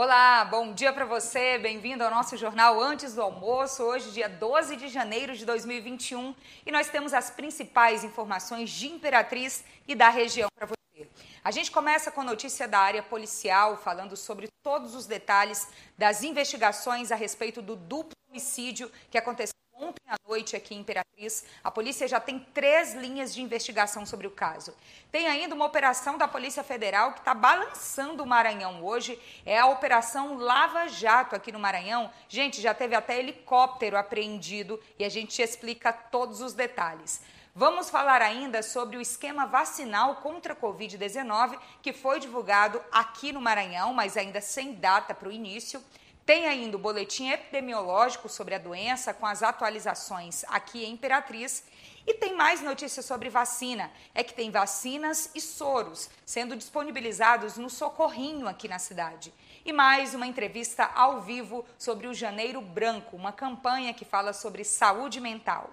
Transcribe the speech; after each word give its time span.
Olá, 0.00 0.44
bom 0.44 0.72
dia 0.74 0.92
para 0.92 1.04
você, 1.04 1.58
bem-vindo 1.58 2.04
ao 2.04 2.10
nosso 2.12 2.36
jornal 2.36 2.80
Antes 2.80 3.16
do 3.16 3.20
Almoço, 3.20 3.82
hoje, 3.82 4.12
dia 4.12 4.28
12 4.28 4.76
de 4.76 4.86
janeiro 4.86 5.36
de 5.36 5.44
2021, 5.44 6.36
e 6.64 6.70
nós 6.70 6.88
temos 6.88 7.12
as 7.12 7.30
principais 7.30 8.04
informações 8.04 8.70
de 8.70 8.86
Imperatriz 8.86 9.64
e 9.88 9.96
da 9.96 10.08
região 10.08 10.46
para 10.54 10.68
você. 10.68 11.08
A 11.42 11.50
gente 11.50 11.72
começa 11.72 12.12
com 12.12 12.22
notícia 12.22 12.68
da 12.68 12.78
área 12.78 13.02
policial, 13.02 13.76
falando 13.76 14.16
sobre 14.16 14.46
todos 14.62 14.94
os 14.94 15.04
detalhes 15.04 15.66
das 15.98 16.22
investigações 16.22 17.10
a 17.10 17.16
respeito 17.16 17.60
do 17.60 17.74
duplo 17.74 18.14
homicídio 18.30 18.92
que 19.10 19.18
aconteceu 19.18 19.52
Ontem 19.80 20.02
à 20.08 20.16
noite, 20.28 20.56
aqui 20.56 20.74
em 20.74 20.80
Imperatriz, 20.80 21.44
a 21.62 21.70
polícia 21.70 22.08
já 22.08 22.18
tem 22.18 22.40
três 22.52 22.94
linhas 22.94 23.32
de 23.32 23.40
investigação 23.40 24.04
sobre 24.04 24.26
o 24.26 24.30
caso. 24.30 24.74
Tem 25.12 25.28
ainda 25.28 25.54
uma 25.54 25.66
operação 25.66 26.18
da 26.18 26.26
Polícia 26.26 26.64
Federal 26.64 27.12
que 27.12 27.20
está 27.20 27.32
balançando 27.32 28.24
o 28.24 28.26
Maranhão 28.26 28.84
hoje. 28.84 29.16
É 29.46 29.56
a 29.56 29.66
Operação 29.66 30.36
Lava 30.36 30.88
Jato 30.88 31.36
aqui 31.36 31.52
no 31.52 31.60
Maranhão. 31.60 32.10
Gente, 32.28 32.60
já 32.60 32.74
teve 32.74 32.96
até 32.96 33.20
helicóptero 33.20 33.96
apreendido 33.96 34.80
e 34.98 35.04
a 35.04 35.08
gente 35.08 35.40
explica 35.40 35.92
todos 35.92 36.40
os 36.40 36.54
detalhes. 36.54 37.22
Vamos 37.54 37.88
falar 37.88 38.20
ainda 38.20 38.64
sobre 38.64 38.96
o 38.96 39.00
esquema 39.00 39.46
vacinal 39.46 40.16
contra 40.16 40.54
a 40.54 40.56
Covid-19 40.56 41.56
que 41.80 41.92
foi 41.92 42.18
divulgado 42.18 42.82
aqui 42.90 43.32
no 43.32 43.40
Maranhão, 43.40 43.94
mas 43.94 44.16
ainda 44.16 44.40
sem 44.40 44.74
data 44.74 45.14
para 45.14 45.28
o 45.28 45.32
início. 45.32 45.80
Tem 46.28 46.46
ainda 46.46 46.76
o 46.76 46.78
boletim 46.78 47.30
epidemiológico 47.30 48.28
sobre 48.28 48.54
a 48.54 48.58
doença, 48.58 49.14
com 49.14 49.24
as 49.24 49.42
atualizações 49.42 50.44
aqui 50.48 50.84
em 50.84 50.92
Imperatriz. 50.92 51.64
E 52.06 52.12
tem 52.12 52.36
mais 52.36 52.60
notícias 52.60 53.06
sobre 53.06 53.30
vacina. 53.30 53.90
É 54.14 54.22
que 54.22 54.34
tem 54.34 54.50
vacinas 54.50 55.30
e 55.34 55.40
soros 55.40 56.10
sendo 56.26 56.54
disponibilizados 56.54 57.56
no 57.56 57.70
Socorrinho 57.70 58.46
aqui 58.46 58.68
na 58.68 58.78
cidade. 58.78 59.32
E 59.64 59.72
mais 59.72 60.14
uma 60.14 60.26
entrevista 60.26 60.84
ao 60.94 61.22
vivo 61.22 61.64
sobre 61.78 62.06
o 62.06 62.12
Janeiro 62.12 62.60
Branco, 62.60 63.16
uma 63.16 63.32
campanha 63.32 63.94
que 63.94 64.04
fala 64.04 64.34
sobre 64.34 64.64
saúde 64.64 65.22
mental. 65.22 65.70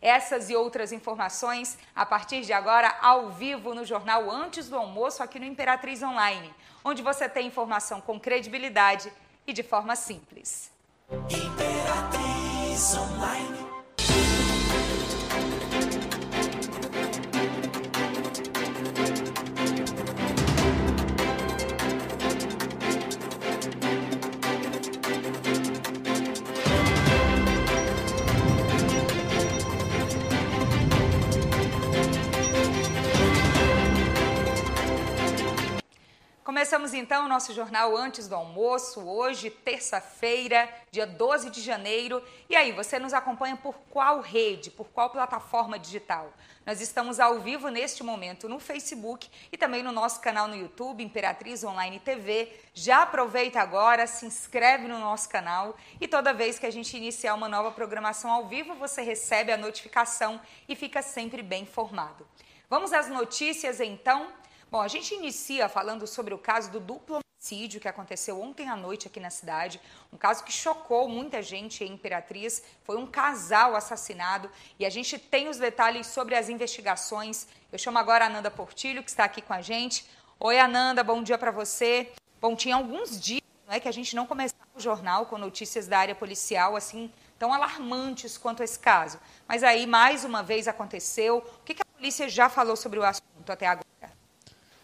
Essas 0.00 0.50
e 0.50 0.54
outras 0.54 0.92
informações 0.92 1.76
a 1.96 2.06
partir 2.06 2.42
de 2.42 2.52
agora 2.52 2.96
ao 3.02 3.30
vivo 3.30 3.74
no 3.74 3.84
jornal 3.84 4.30
Antes 4.30 4.68
do 4.68 4.76
Almoço 4.78 5.20
aqui 5.20 5.40
no 5.40 5.46
Imperatriz 5.46 6.00
Online, 6.00 6.54
onde 6.84 7.02
você 7.02 7.28
tem 7.28 7.48
informação 7.48 8.00
com 8.00 8.20
credibilidade 8.20 9.12
e 9.46 9.52
de 9.52 9.62
forma 9.62 9.96
simples. 9.96 10.70
Imperatriz 11.10 12.94
Online. 12.96 13.59
Começamos 36.50 36.92
então 36.92 37.26
o 37.26 37.28
nosso 37.28 37.54
jornal 37.54 37.96
antes 37.96 38.26
do 38.26 38.34
almoço, 38.34 39.00
hoje, 39.02 39.50
terça-feira, 39.50 40.68
dia 40.90 41.06
12 41.06 41.48
de 41.48 41.60
janeiro. 41.60 42.20
E 42.48 42.56
aí, 42.56 42.72
você 42.72 42.98
nos 42.98 43.14
acompanha 43.14 43.56
por 43.56 43.72
qual 43.88 44.20
rede, 44.20 44.68
por 44.68 44.88
qual 44.88 45.10
plataforma 45.10 45.78
digital? 45.78 46.32
Nós 46.66 46.80
estamos 46.80 47.20
ao 47.20 47.38
vivo 47.38 47.68
neste 47.68 48.02
momento 48.02 48.48
no 48.48 48.58
Facebook 48.58 49.30
e 49.52 49.56
também 49.56 49.80
no 49.80 49.92
nosso 49.92 50.20
canal 50.20 50.48
no 50.48 50.56
YouTube, 50.56 51.04
Imperatriz 51.04 51.62
Online 51.62 52.00
TV. 52.00 52.52
Já 52.74 53.02
aproveita 53.02 53.60
agora, 53.60 54.04
se 54.08 54.26
inscreve 54.26 54.88
no 54.88 54.98
nosso 54.98 55.28
canal 55.28 55.76
e 56.00 56.08
toda 56.08 56.34
vez 56.34 56.58
que 56.58 56.66
a 56.66 56.72
gente 56.72 56.96
iniciar 56.96 57.34
uma 57.34 57.48
nova 57.48 57.70
programação 57.70 58.28
ao 58.28 58.48
vivo, 58.48 58.74
você 58.74 59.02
recebe 59.02 59.52
a 59.52 59.56
notificação 59.56 60.40
e 60.68 60.74
fica 60.74 61.00
sempre 61.00 61.44
bem 61.44 61.62
informado. 61.62 62.26
Vamos 62.68 62.92
às 62.92 63.08
notícias 63.08 63.78
então. 63.78 64.40
Bom, 64.70 64.80
a 64.80 64.86
gente 64.86 65.12
inicia 65.16 65.68
falando 65.68 66.06
sobre 66.06 66.32
o 66.32 66.38
caso 66.38 66.70
do 66.70 66.78
duplo 66.78 67.18
homicídio 67.18 67.80
que 67.80 67.88
aconteceu 67.88 68.40
ontem 68.40 68.68
à 68.68 68.76
noite 68.76 69.08
aqui 69.08 69.18
na 69.18 69.28
cidade, 69.28 69.80
um 70.12 70.16
caso 70.16 70.44
que 70.44 70.52
chocou 70.52 71.08
muita 71.08 71.42
gente 71.42 71.82
em 71.82 71.94
Imperatriz, 71.94 72.62
foi 72.84 72.96
um 72.96 73.04
casal 73.04 73.74
assassinado 73.74 74.48
e 74.78 74.86
a 74.86 74.90
gente 74.90 75.18
tem 75.18 75.48
os 75.48 75.56
detalhes 75.56 76.06
sobre 76.06 76.36
as 76.36 76.48
investigações. 76.48 77.48
Eu 77.72 77.80
chamo 77.80 77.98
agora 77.98 78.26
a 78.26 78.28
Ananda 78.28 78.48
Portilho, 78.48 79.02
que 79.02 79.10
está 79.10 79.24
aqui 79.24 79.42
com 79.42 79.52
a 79.52 79.60
gente. 79.60 80.08
Oi, 80.38 80.60
Ananda, 80.60 81.02
bom 81.02 81.20
dia 81.20 81.36
para 81.36 81.50
você. 81.50 82.12
Bom, 82.40 82.54
tinha 82.54 82.76
alguns 82.76 83.20
dias 83.20 83.42
não 83.66 83.74
é, 83.74 83.80
que 83.80 83.88
a 83.88 83.92
gente 83.92 84.14
não 84.14 84.24
começava 84.24 84.70
o 84.76 84.80
jornal 84.80 85.26
com 85.26 85.36
notícias 85.36 85.88
da 85.88 85.98
área 85.98 86.14
policial 86.14 86.76
assim 86.76 87.12
tão 87.40 87.52
alarmantes 87.52 88.38
quanto 88.38 88.62
esse 88.62 88.78
caso. 88.78 89.18
Mas 89.48 89.64
aí, 89.64 89.84
mais 89.84 90.24
uma 90.24 90.44
vez, 90.44 90.68
aconteceu. 90.68 91.38
O 91.38 91.64
que 91.64 91.72
a 91.72 91.96
polícia 91.96 92.28
já 92.28 92.48
falou 92.48 92.76
sobre 92.76 93.00
o 93.00 93.02
assunto 93.02 93.50
até 93.50 93.66
agora? 93.66 93.89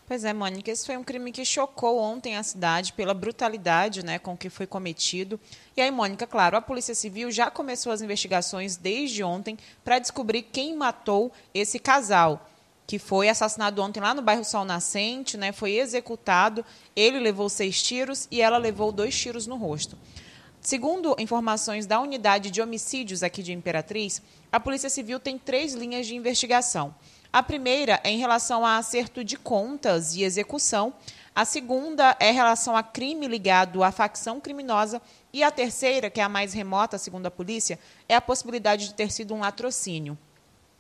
Pois 0.07 0.23
é, 0.25 0.33
Mônica, 0.33 0.71
esse 0.71 0.87
foi 0.87 0.97
um 0.97 1.03
crime 1.03 1.33
que 1.33 1.45
chocou 1.45 1.99
ontem 1.99 2.37
a 2.37 2.43
cidade 2.45 2.93
pela 2.93 3.13
brutalidade 3.13 4.05
né, 4.05 4.21
com 4.21 4.37
que 4.37 4.49
foi 4.49 4.65
cometido. 4.65 5.39
E 5.77 5.81
aí, 5.81 5.91
Mônica, 5.91 6.25
claro, 6.29 6.57
a 6.57 6.63
Polícia 6.63 6.95
Civil 6.95 7.29
já 7.33 7.51
começou 7.51 7.91
as 7.91 8.01
investigações 8.01 8.77
desde 8.77 9.25
ontem 9.25 9.59
para 9.85 9.99
descobrir 9.99 10.43
quem 10.43 10.77
matou 10.77 11.33
esse 11.53 11.81
casal, 11.81 12.49
que 12.87 13.01
foi 13.01 13.29
assassinado 13.29 13.83
ontem 13.83 13.99
lá 13.99 14.15
no 14.15 14.23
bairro 14.23 14.45
Sol 14.45 14.65
Nascente, 14.65 15.37
né, 15.37 15.51
foi 15.51 15.73
executado. 15.73 16.65
Ele 16.95 17.19
levou 17.19 17.49
seis 17.49 17.83
tiros 17.83 18.29
e 18.31 18.41
ela 18.41 18.59
levou 18.59 18.93
dois 18.93 19.19
tiros 19.19 19.45
no 19.49 19.57
rosto. 19.57 19.99
Segundo 20.61 21.17
informações 21.19 21.85
da 21.85 22.01
unidade 22.01 22.53
de 22.53 22.63
homicídios 22.63 23.25
aqui 23.25 23.43
de 23.43 23.53
Imperatriz, 23.53 24.23
a 24.53 24.61
Polícia 24.61 24.89
Civil 24.89 25.19
tem 25.19 25.37
três 25.37 25.75
linhas 25.75 26.07
de 26.07 26.15
investigação. 26.15 26.95
A 27.33 27.43
primeira 27.43 28.01
é 28.03 28.11
em 28.11 28.19
relação 28.19 28.65
a 28.65 28.77
acerto 28.77 29.25
de 29.25 29.37
contas 29.37 30.15
e 30.15 30.23
execução. 30.23 30.95
A 31.35 31.45
segunda 31.45 32.17
é 32.19 32.31
em 32.31 32.35
relação 32.35 32.77
a 32.77 32.83
crime 32.83 33.29
ligado 33.29 33.83
à 33.83 33.93
facção 33.93 34.41
criminosa. 34.41 35.03
E 35.33 35.43
a 35.43 35.51
terceira, 35.51 36.09
que 36.09 36.21
é 36.21 36.25
a 36.25 36.29
mais 36.29 36.53
remota, 36.53 36.97
segundo 36.97 37.27
a 37.27 37.31
polícia, 37.31 37.79
é 38.09 38.15
a 38.15 38.21
possibilidade 38.21 38.89
de 38.89 38.95
ter 38.95 39.13
sido 39.13 39.35
um 39.35 39.41
latrocínio. 39.41 40.17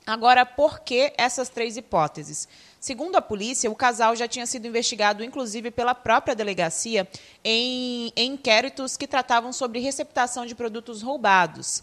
Agora, 0.07 0.47
por 0.47 0.81
que 0.81 1.13
essas 1.19 1.49
três 1.49 1.77
hipóteses? 1.77 2.49
Segundo 2.79 3.17
a 3.17 3.21
polícia, 3.21 3.69
o 3.69 3.75
casal 3.75 4.15
já 4.15 4.29
tinha 4.29 4.47
sido 4.47 4.69
investigado, 4.69 5.25
inclusive 5.25 5.73
pela 5.73 5.97
própria 5.97 6.33
delegacia, 6.33 7.09
em, 7.45 8.13
em 8.15 8.35
inquéritos 8.35 8.97
que 8.97 9.09
tratavam 9.09 9.53
sobre 9.53 9.81
receptação 9.81 10.47
de 10.47 10.55
produtos 10.55 11.03
roubados. 11.03 11.83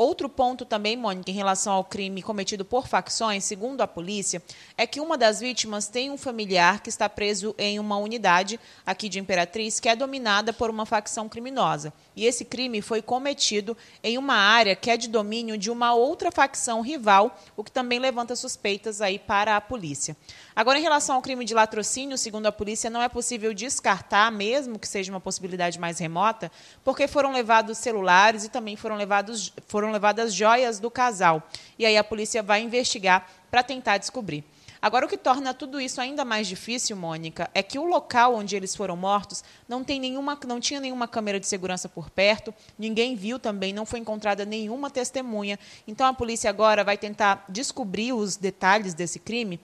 Outro 0.00 0.30
ponto 0.30 0.64
também, 0.64 0.96
Mônica, 0.96 1.30
em 1.30 1.34
relação 1.34 1.74
ao 1.74 1.84
crime 1.84 2.22
cometido 2.22 2.64
por 2.64 2.88
facções, 2.88 3.44
segundo 3.44 3.82
a 3.82 3.86
polícia, 3.86 4.42
é 4.74 4.86
que 4.86 4.98
uma 4.98 5.18
das 5.18 5.40
vítimas 5.40 5.88
tem 5.88 6.10
um 6.10 6.16
familiar 6.16 6.82
que 6.82 6.88
está 6.88 7.06
preso 7.06 7.54
em 7.58 7.78
uma 7.78 7.98
unidade 7.98 8.58
aqui 8.86 9.10
de 9.10 9.18
Imperatriz 9.18 9.78
que 9.78 9.90
é 9.90 9.94
dominada 9.94 10.54
por 10.54 10.70
uma 10.70 10.86
facção 10.86 11.28
criminosa. 11.28 11.92
E 12.20 12.26
esse 12.26 12.44
crime 12.44 12.82
foi 12.82 13.00
cometido 13.00 13.74
em 14.02 14.18
uma 14.18 14.34
área 14.34 14.76
que 14.76 14.90
é 14.90 14.96
de 14.98 15.08
domínio 15.08 15.56
de 15.56 15.70
uma 15.70 15.94
outra 15.94 16.30
facção 16.30 16.82
rival, 16.82 17.34
o 17.56 17.64
que 17.64 17.72
também 17.72 17.98
levanta 17.98 18.36
suspeitas 18.36 19.00
aí 19.00 19.18
para 19.18 19.56
a 19.56 19.60
polícia. 19.60 20.14
Agora, 20.54 20.78
em 20.78 20.82
relação 20.82 21.16
ao 21.16 21.22
crime 21.22 21.46
de 21.46 21.54
latrocínio, 21.54 22.18
segundo 22.18 22.44
a 22.44 22.52
polícia, 22.52 22.90
não 22.90 23.00
é 23.00 23.08
possível 23.08 23.54
descartar, 23.54 24.30
mesmo 24.30 24.78
que 24.78 24.86
seja 24.86 25.10
uma 25.10 25.18
possibilidade 25.18 25.78
mais 25.78 25.98
remota, 25.98 26.52
porque 26.84 27.08
foram 27.08 27.32
levados 27.32 27.78
celulares 27.78 28.44
e 28.44 28.50
também 28.50 28.76
foram, 28.76 28.96
levados, 28.96 29.50
foram 29.66 29.90
levadas 29.90 30.34
joias 30.34 30.78
do 30.78 30.90
casal. 30.90 31.42
E 31.78 31.86
aí 31.86 31.96
a 31.96 32.04
polícia 32.04 32.42
vai 32.42 32.60
investigar 32.60 33.26
para 33.50 33.62
tentar 33.62 33.96
descobrir. 33.96 34.44
Agora, 34.82 35.04
o 35.04 35.08
que 35.08 35.16
torna 35.16 35.52
tudo 35.52 35.78
isso 35.80 36.00
ainda 36.00 36.24
mais 36.24 36.46
difícil, 36.46 36.96
Mônica, 36.96 37.50
é 37.54 37.62
que 37.62 37.78
o 37.78 37.84
local 37.84 38.34
onde 38.34 38.56
eles 38.56 38.74
foram 38.74 38.96
mortos 38.96 39.44
não, 39.68 39.84
tem 39.84 40.00
nenhuma, 40.00 40.38
não 40.46 40.58
tinha 40.58 40.80
nenhuma 40.80 41.06
câmera 41.06 41.38
de 41.38 41.46
segurança 41.46 41.88
por 41.88 42.08
perto, 42.08 42.54
ninguém 42.78 43.14
viu 43.14 43.38
também, 43.38 43.72
não 43.74 43.84
foi 43.84 43.98
encontrada 43.98 44.44
nenhuma 44.46 44.88
testemunha. 44.88 45.58
Então, 45.86 46.06
a 46.06 46.14
polícia 46.14 46.48
agora 46.48 46.82
vai 46.82 46.96
tentar 46.96 47.44
descobrir 47.48 48.12
os 48.14 48.36
detalhes 48.36 48.94
desse 48.94 49.18
crime 49.18 49.60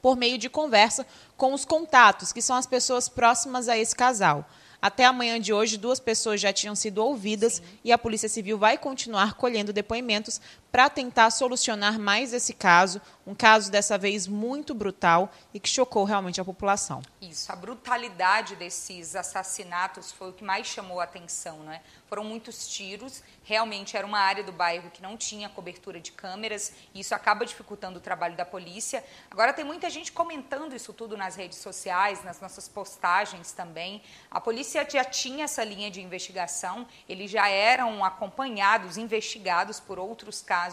por 0.00 0.16
meio 0.16 0.38
de 0.38 0.48
conversa 0.48 1.06
com 1.36 1.52
os 1.52 1.64
contatos, 1.64 2.32
que 2.32 2.40
são 2.40 2.56
as 2.56 2.66
pessoas 2.66 3.08
próximas 3.08 3.68
a 3.68 3.76
esse 3.76 3.94
casal. 3.94 4.48
Até 4.80 5.04
amanhã 5.04 5.40
de 5.40 5.52
hoje, 5.52 5.76
duas 5.76 5.98
pessoas 5.98 6.40
já 6.40 6.52
tinham 6.52 6.74
sido 6.74 6.98
ouvidas 6.98 7.54
Sim. 7.54 7.62
e 7.84 7.92
a 7.92 7.98
Polícia 7.98 8.28
Civil 8.28 8.58
vai 8.58 8.78
continuar 8.78 9.34
colhendo 9.34 9.72
depoimentos 9.72 10.40
para 10.76 10.90
tentar 10.90 11.30
solucionar 11.30 11.98
mais 11.98 12.34
esse 12.34 12.52
caso, 12.52 13.00
um 13.26 13.34
caso 13.34 13.70
dessa 13.70 13.96
vez 13.96 14.26
muito 14.26 14.74
brutal 14.74 15.32
e 15.54 15.58
que 15.58 15.70
chocou 15.70 16.04
realmente 16.04 16.38
a 16.38 16.44
população. 16.44 17.00
Isso, 17.18 17.50
a 17.50 17.56
brutalidade 17.56 18.54
desses 18.56 19.16
assassinatos 19.16 20.12
foi 20.12 20.28
o 20.28 20.32
que 20.34 20.44
mais 20.44 20.66
chamou 20.66 21.00
a 21.00 21.04
atenção, 21.04 21.60
né? 21.60 21.80
Foram 22.06 22.24
muitos 22.24 22.68
tiros, 22.68 23.22
realmente 23.42 23.96
era 23.96 24.06
uma 24.06 24.18
área 24.18 24.44
do 24.44 24.52
bairro 24.52 24.90
que 24.90 25.02
não 25.02 25.16
tinha 25.16 25.48
cobertura 25.48 25.98
de 25.98 26.12
câmeras, 26.12 26.74
e 26.94 27.00
isso 27.00 27.14
acaba 27.14 27.46
dificultando 27.46 27.98
o 27.98 28.02
trabalho 28.02 28.36
da 28.36 28.44
polícia. 28.44 29.02
Agora 29.30 29.54
tem 29.54 29.64
muita 29.64 29.88
gente 29.88 30.12
comentando 30.12 30.76
isso 30.76 30.92
tudo 30.92 31.16
nas 31.16 31.36
redes 31.36 31.56
sociais, 31.58 32.22
nas 32.22 32.38
nossas 32.38 32.68
postagens 32.68 33.50
também. 33.50 34.02
A 34.30 34.42
polícia 34.42 34.86
já 34.88 35.02
tinha 35.02 35.46
essa 35.46 35.64
linha 35.64 35.90
de 35.90 36.02
investigação, 36.02 36.86
eles 37.08 37.30
já 37.30 37.48
eram 37.48 38.04
acompanhados, 38.04 38.98
investigados 38.98 39.80
por 39.80 39.98
outros 39.98 40.42
casos 40.42 40.65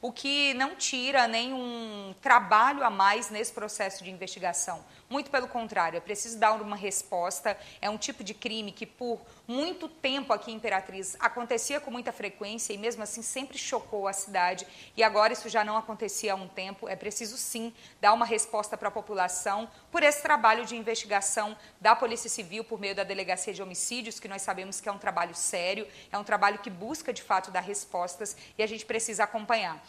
o 0.00 0.12
que 0.12 0.54
não 0.54 0.76
tira 0.76 1.26
nenhum 1.26 2.14
trabalho 2.20 2.84
a 2.84 2.90
mais 2.90 3.30
nesse 3.30 3.52
processo 3.52 4.04
de 4.04 4.10
investigação. 4.10 4.84
Muito 5.10 5.30
pelo 5.30 5.48
contrário, 5.48 5.96
é 5.96 6.00
preciso 6.00 6.38
dar 6.38 6.52
uma 6.52 6.76
resposta. 6.76 7.58
É 7.80 7.90
um 7.90 7.98
tipo 7.98 8.22
de 8.22 8.34
crime 8.34 8.70
que, 8.70 8.86
por 8.86 9.20
muito 9.48 9.88
tempo 9.88 10.30
aqui 10.30 10.52
em 10.52 10.56
Imperatriz, 10.56 11.16
acontecia 11.18 11.80
com 11.80 11.90
muita 11.90 12.12
frequência 12.12 12.74
e, 12.74 12.76
mesmo 12.76 13.02
assim, 13.02 13.22
sempre 13.22 13.56
chocou 13.56 14.06
a 14.06 14.12
cidade. 14.12 14.66
E 14.94 15.02
agora 15.02 15.32
isso 15.32 15.48
já 15.48 15.64
não 15.64 15.74
acontecia 15.74 16.34
há 16.34 16.36
um 16.36 16.46
tempo. 16.46 16.86
É 16.86 16.94
preciso, 16.94 17.38
sim, 17.38 17.72
dar 17.98 18.12
uma 18.12 18.26
resposta 18.26 18.76
para 18.76 18.88
a 18.88 18.90
população 18.90 19.66
por 19.90 20.02
esse 20.02 20.22
trabalho 20.22 20.66
de 20.66 20.76
investigação 20.76 21.56
da 21.80 21.96
Polícia 21.96 22.28
Civil 22.28 22.62
por 22.62 22.78
meio 22.78 22.94
da 22.94 23.04
Delegacia 23.04 23.54
de 23.54 23.62
Homicídios, 23.62 24.20
que 24.20 24.28
nós 24.28 24.42
sabemos 24.42 24.82
que 24.82 24.88
é 24.88 24.92
um 24.92 24.98
trabalho 24.98 25.34
sério, 25.34 25.88
é 26.12 26.18
um 26.18 26.24
trabalho 26.24 26.58
que 26.58 26.68
busca, 26.68 27.10
de 27.10 27.22
fato, 27.22 27.50
dar 27.50 27.60
respostas 27.60 28.36
e 28.58 28.62
a 28.62 28.66
gente 28.66 28.84
precisa 28.84 29.24
acompanhar. 29.24 29.82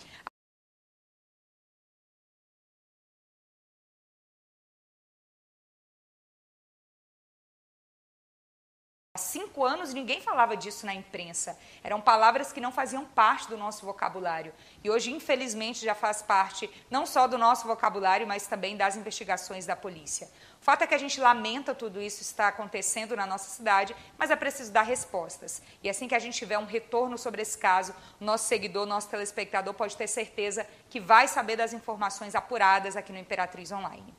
Cinco 9.59 9.65
anos 9.65 9.93
ninguém 9.93 10.21
falava 10.21 10.55
disso 10.55 10.85
na 10.85 10.93
imprensa. 10.93 11.57
Eram 11.83 11.99
palavras 11.99 12.53
que 12.53 12.61
não 12.61 12.71
faziam 12.71 13.03
parte 13.03 13.49
do 13.49 13.57
nosso 13.57 13.85
vocabulário. 13.85 14.53
E 14.81 14.89
hoje, 14.89 15.11
infelizmente, 15.11 15.83
já 15.83 15.93
faz 15.93 16.21
parte 16.21 16.69
não 16.89 17.05
só 17.05 17.27
do 17.27 17.37
nosso 17.37 17.67
vocabulário, 17.67 18.25
mas 18.25 18.47
também 18.47 18.77
das 18.77 18.95
investigações 18.95 19.65
da 19.65 19.75
polícia. 19.75 20.29
O 20.61 20.63
fato 20.63 20.83
é 20.83 20.87
que 20.87 20.95
a 20.95 20.97
gente 20.97 21.19
lamenta 21.19 21.75
tudo 21.75 22.01
isso 22.01 22.21
está 22.21 22.47
acontecendo 22.47 23.17
na 23.17 23.25
nossa 23.25 23.49
cidade, 23.49 23.93
mas 24.17 24.31
é 24.31 24.35
preciso 24.37 24.71
dar 24.71 24.83
respostas. 24.83 25.61
E 25.83 25.89
assim 25.89 26.07
que 26.07 26.15
a 26.15 26.19
gente 26.19 26.37
tiver 26.37 26.57
um 26.57 26.65
retorno 26.65 27.17
sobre 27.17 27.41
esse 27.41 27.57
caso, 27.57 27.93
nosso 28.17 28.47
seguidor, 28.47 28.85
nosso 28.85 29.09
telespectador 29.09 29.73
pode 29.73 29.97
ter 29.97 30.07
certeza 30.07 30.65
que 30.89 31.01
vai 31.01 31.27
saber 31.27 31.57
das 31.57 31.73
informações 31.73 32.33
apuradas 32.33 32.95
aqui 32.95 33.11
no 33.11 33.19
Imperatriz 33.19 33.73
Online. 33.73 34.13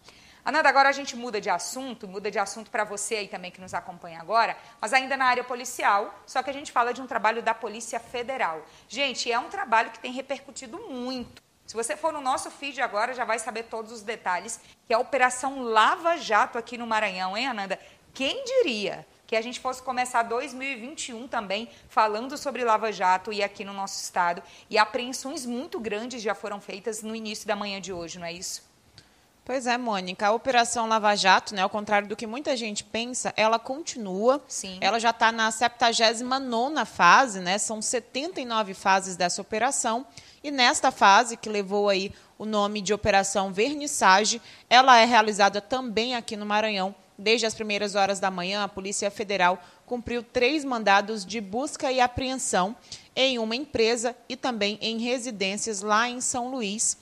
Ananda, 0.44 0.68
agora 0.68 0.88
a 0.88 0.92
gente 0.92 1.16
muda 1.16 1.40
de 1.40 1.50
assunto, 1.50 2.08
muda 2.08 2.30
de 2.30 2.38
assunto 2.38 2.70
para 2.70 2.84
você 2.84 3.16
aí 3.16 3.28
também 3.28 3.50
que 3.50 3.60
nos 3.60 3.74
acompanha 3.74 4.20
agora, 4.20 4.56
mas 4.80 4.92
ainda 4.92 5.16
na 5.16 5.26
área 5.26 5.44
policial, 5.44 6.14
só 6.26 6.42
que 6.42 6.50
a 6.50 6.52
gente 6.52 6.72
fala 6.72 6.94
de 6.94 7.02
um 7.02 7.06
trabalho 7.06 7.42
da 7.42 7.54
Polícia 7.54 8.00
Federal. 8.00 8.62
Gente, 8.88 9.30
é 9.30 9.38
um 9.38 9.48
trabalho 9.48 9.90
que 9.90 9.98
tem 9.98 10.12
repercutido 10.12 10.78
muito. 10.88 11.42
Se 11.66 11.74
você 11.74 11.96
for 11.96 12.12
no 12.12 12.20
nosso 12.20 12.50
feed 12.50 12.80
agora, 12.80 13.14
já 13.14 13.24
vai 13.24 13.38
saber 13.38 13.64
todos 13.64 13.92
os 13.92 14.02
detalhes, 14.02 14.60
que 14.86 14.92
é 14.92 14.96
a 14.96 14.98
Operação 14.98 15.62
Lava 15.62 16.16
Jato 16.16 16.58
aqui 16.58 16.76
no 16.76 16.86
Maranhão, 16.86 17.36
hein, 17.36 17.46
Ananda? 17.46 17.78
Quem 18.12 18.42
diria 18.44 19.06
que 19.30 19.36
a 19.36 19.40
gente 19.40 19.60
fosse 19.60 19.80
começar 19.80 20.24
2021 20.24 21.28
também 21.28 21.68
falando 21.88 22.36
sobre 22.36 22.64
Lava 22.64 22.90
Jato 22.90 23.32
e 23.32 23.44
aqui 23.44 23.64
no 23.64 23.72
nosso 23.72 24.02
estado. 24.02 24.42
E 24.68 24.76
apreensões 24.76 25.46
muito 25.46 25.78
grandes 25.78 26.20
já 26.20 26.34
foram 26.34 26.60
feitas 26.60 27.00
no 27.00 27.14
início 27.14 27.46
da 27.46 27.54
manhã 27.54 27.80
de 27.80 27.92
hoje, 27.92 28.18
não 28.18 28.26
é 28.26 28.32
isso? 28.32 28.68
Pois 29.50 29.66
é, 29.66 29.76
Mônica. 29.76 30.28
A 30.28 30.32
Operação 30.32 30.86
Lava 30.86 31.12
Jato, 31.16 31.56
né, 31.56 31.62
ao 31.62 31.68
contrário 31.68 32.06
do 32.06 32.14
que 32.14 32.24
muita 32.24 32.56
gente 32.56 32.84
pensa, 32.84 33.34
ela 33.36 33.58
continua. 33.58 34.40
Sim. 34.46 34.78
Ela 34.80 35.00
já 35.00 35.10
está 35.10 35.32
na 35.32 35.50
79 35.50 36.84
fase, 36.84 37.40
né? 37.40 37.58
São 37.58 37.82
79 37.82 38.74
fases 38.74 39.16
dessa 39.16 39.42
operação. 39.42 40.06
E 40.40 40.52
nesta 40.52 40.92
fase, 40.92 41.36
que 41.36 41.48
levou 41.48 41.88
aí 41.88 42.12
o 42.38 42.46
nome 42.46 42.80
de 42.80 42.94
Operação 42.94 43.52
Vernissage, 43.52 44.40
ela 44.68 44.96
é 44.96 45.04
realizada 45.04 45.60
também 45.60 46.14
aqui 46.14 46.36
no 46.36 46.46
Maranhão. 46.46 46.94
Desde 47.18 47.44
as 47.44 47.52
primeiras 47.52 47.96
horas 47.96 48.20
da 48.20 48.30
manhã, 48.30 48.62
a 48.62 48.68
Polícia 48.68 49.10
Federal 49.10 49.60
cumpriu 49.84 50.22
três 50.22 50.64
mandados 50.64 51.26
de 51.26 51.40
busca 51.40 51.90
e 51.90 52.00
apreensão 52.00 52.76
em 53.16 53.36
uma 53.40 53.56
empresa 53.56 54.14
e 54.28 54.36
também 54.36 54.78
em 54.80 54.98
residências 54.98 55.82
lá 55.82 56.08
em 56.08 56.20
São 56.20 56.52
Luís 56.52 56.96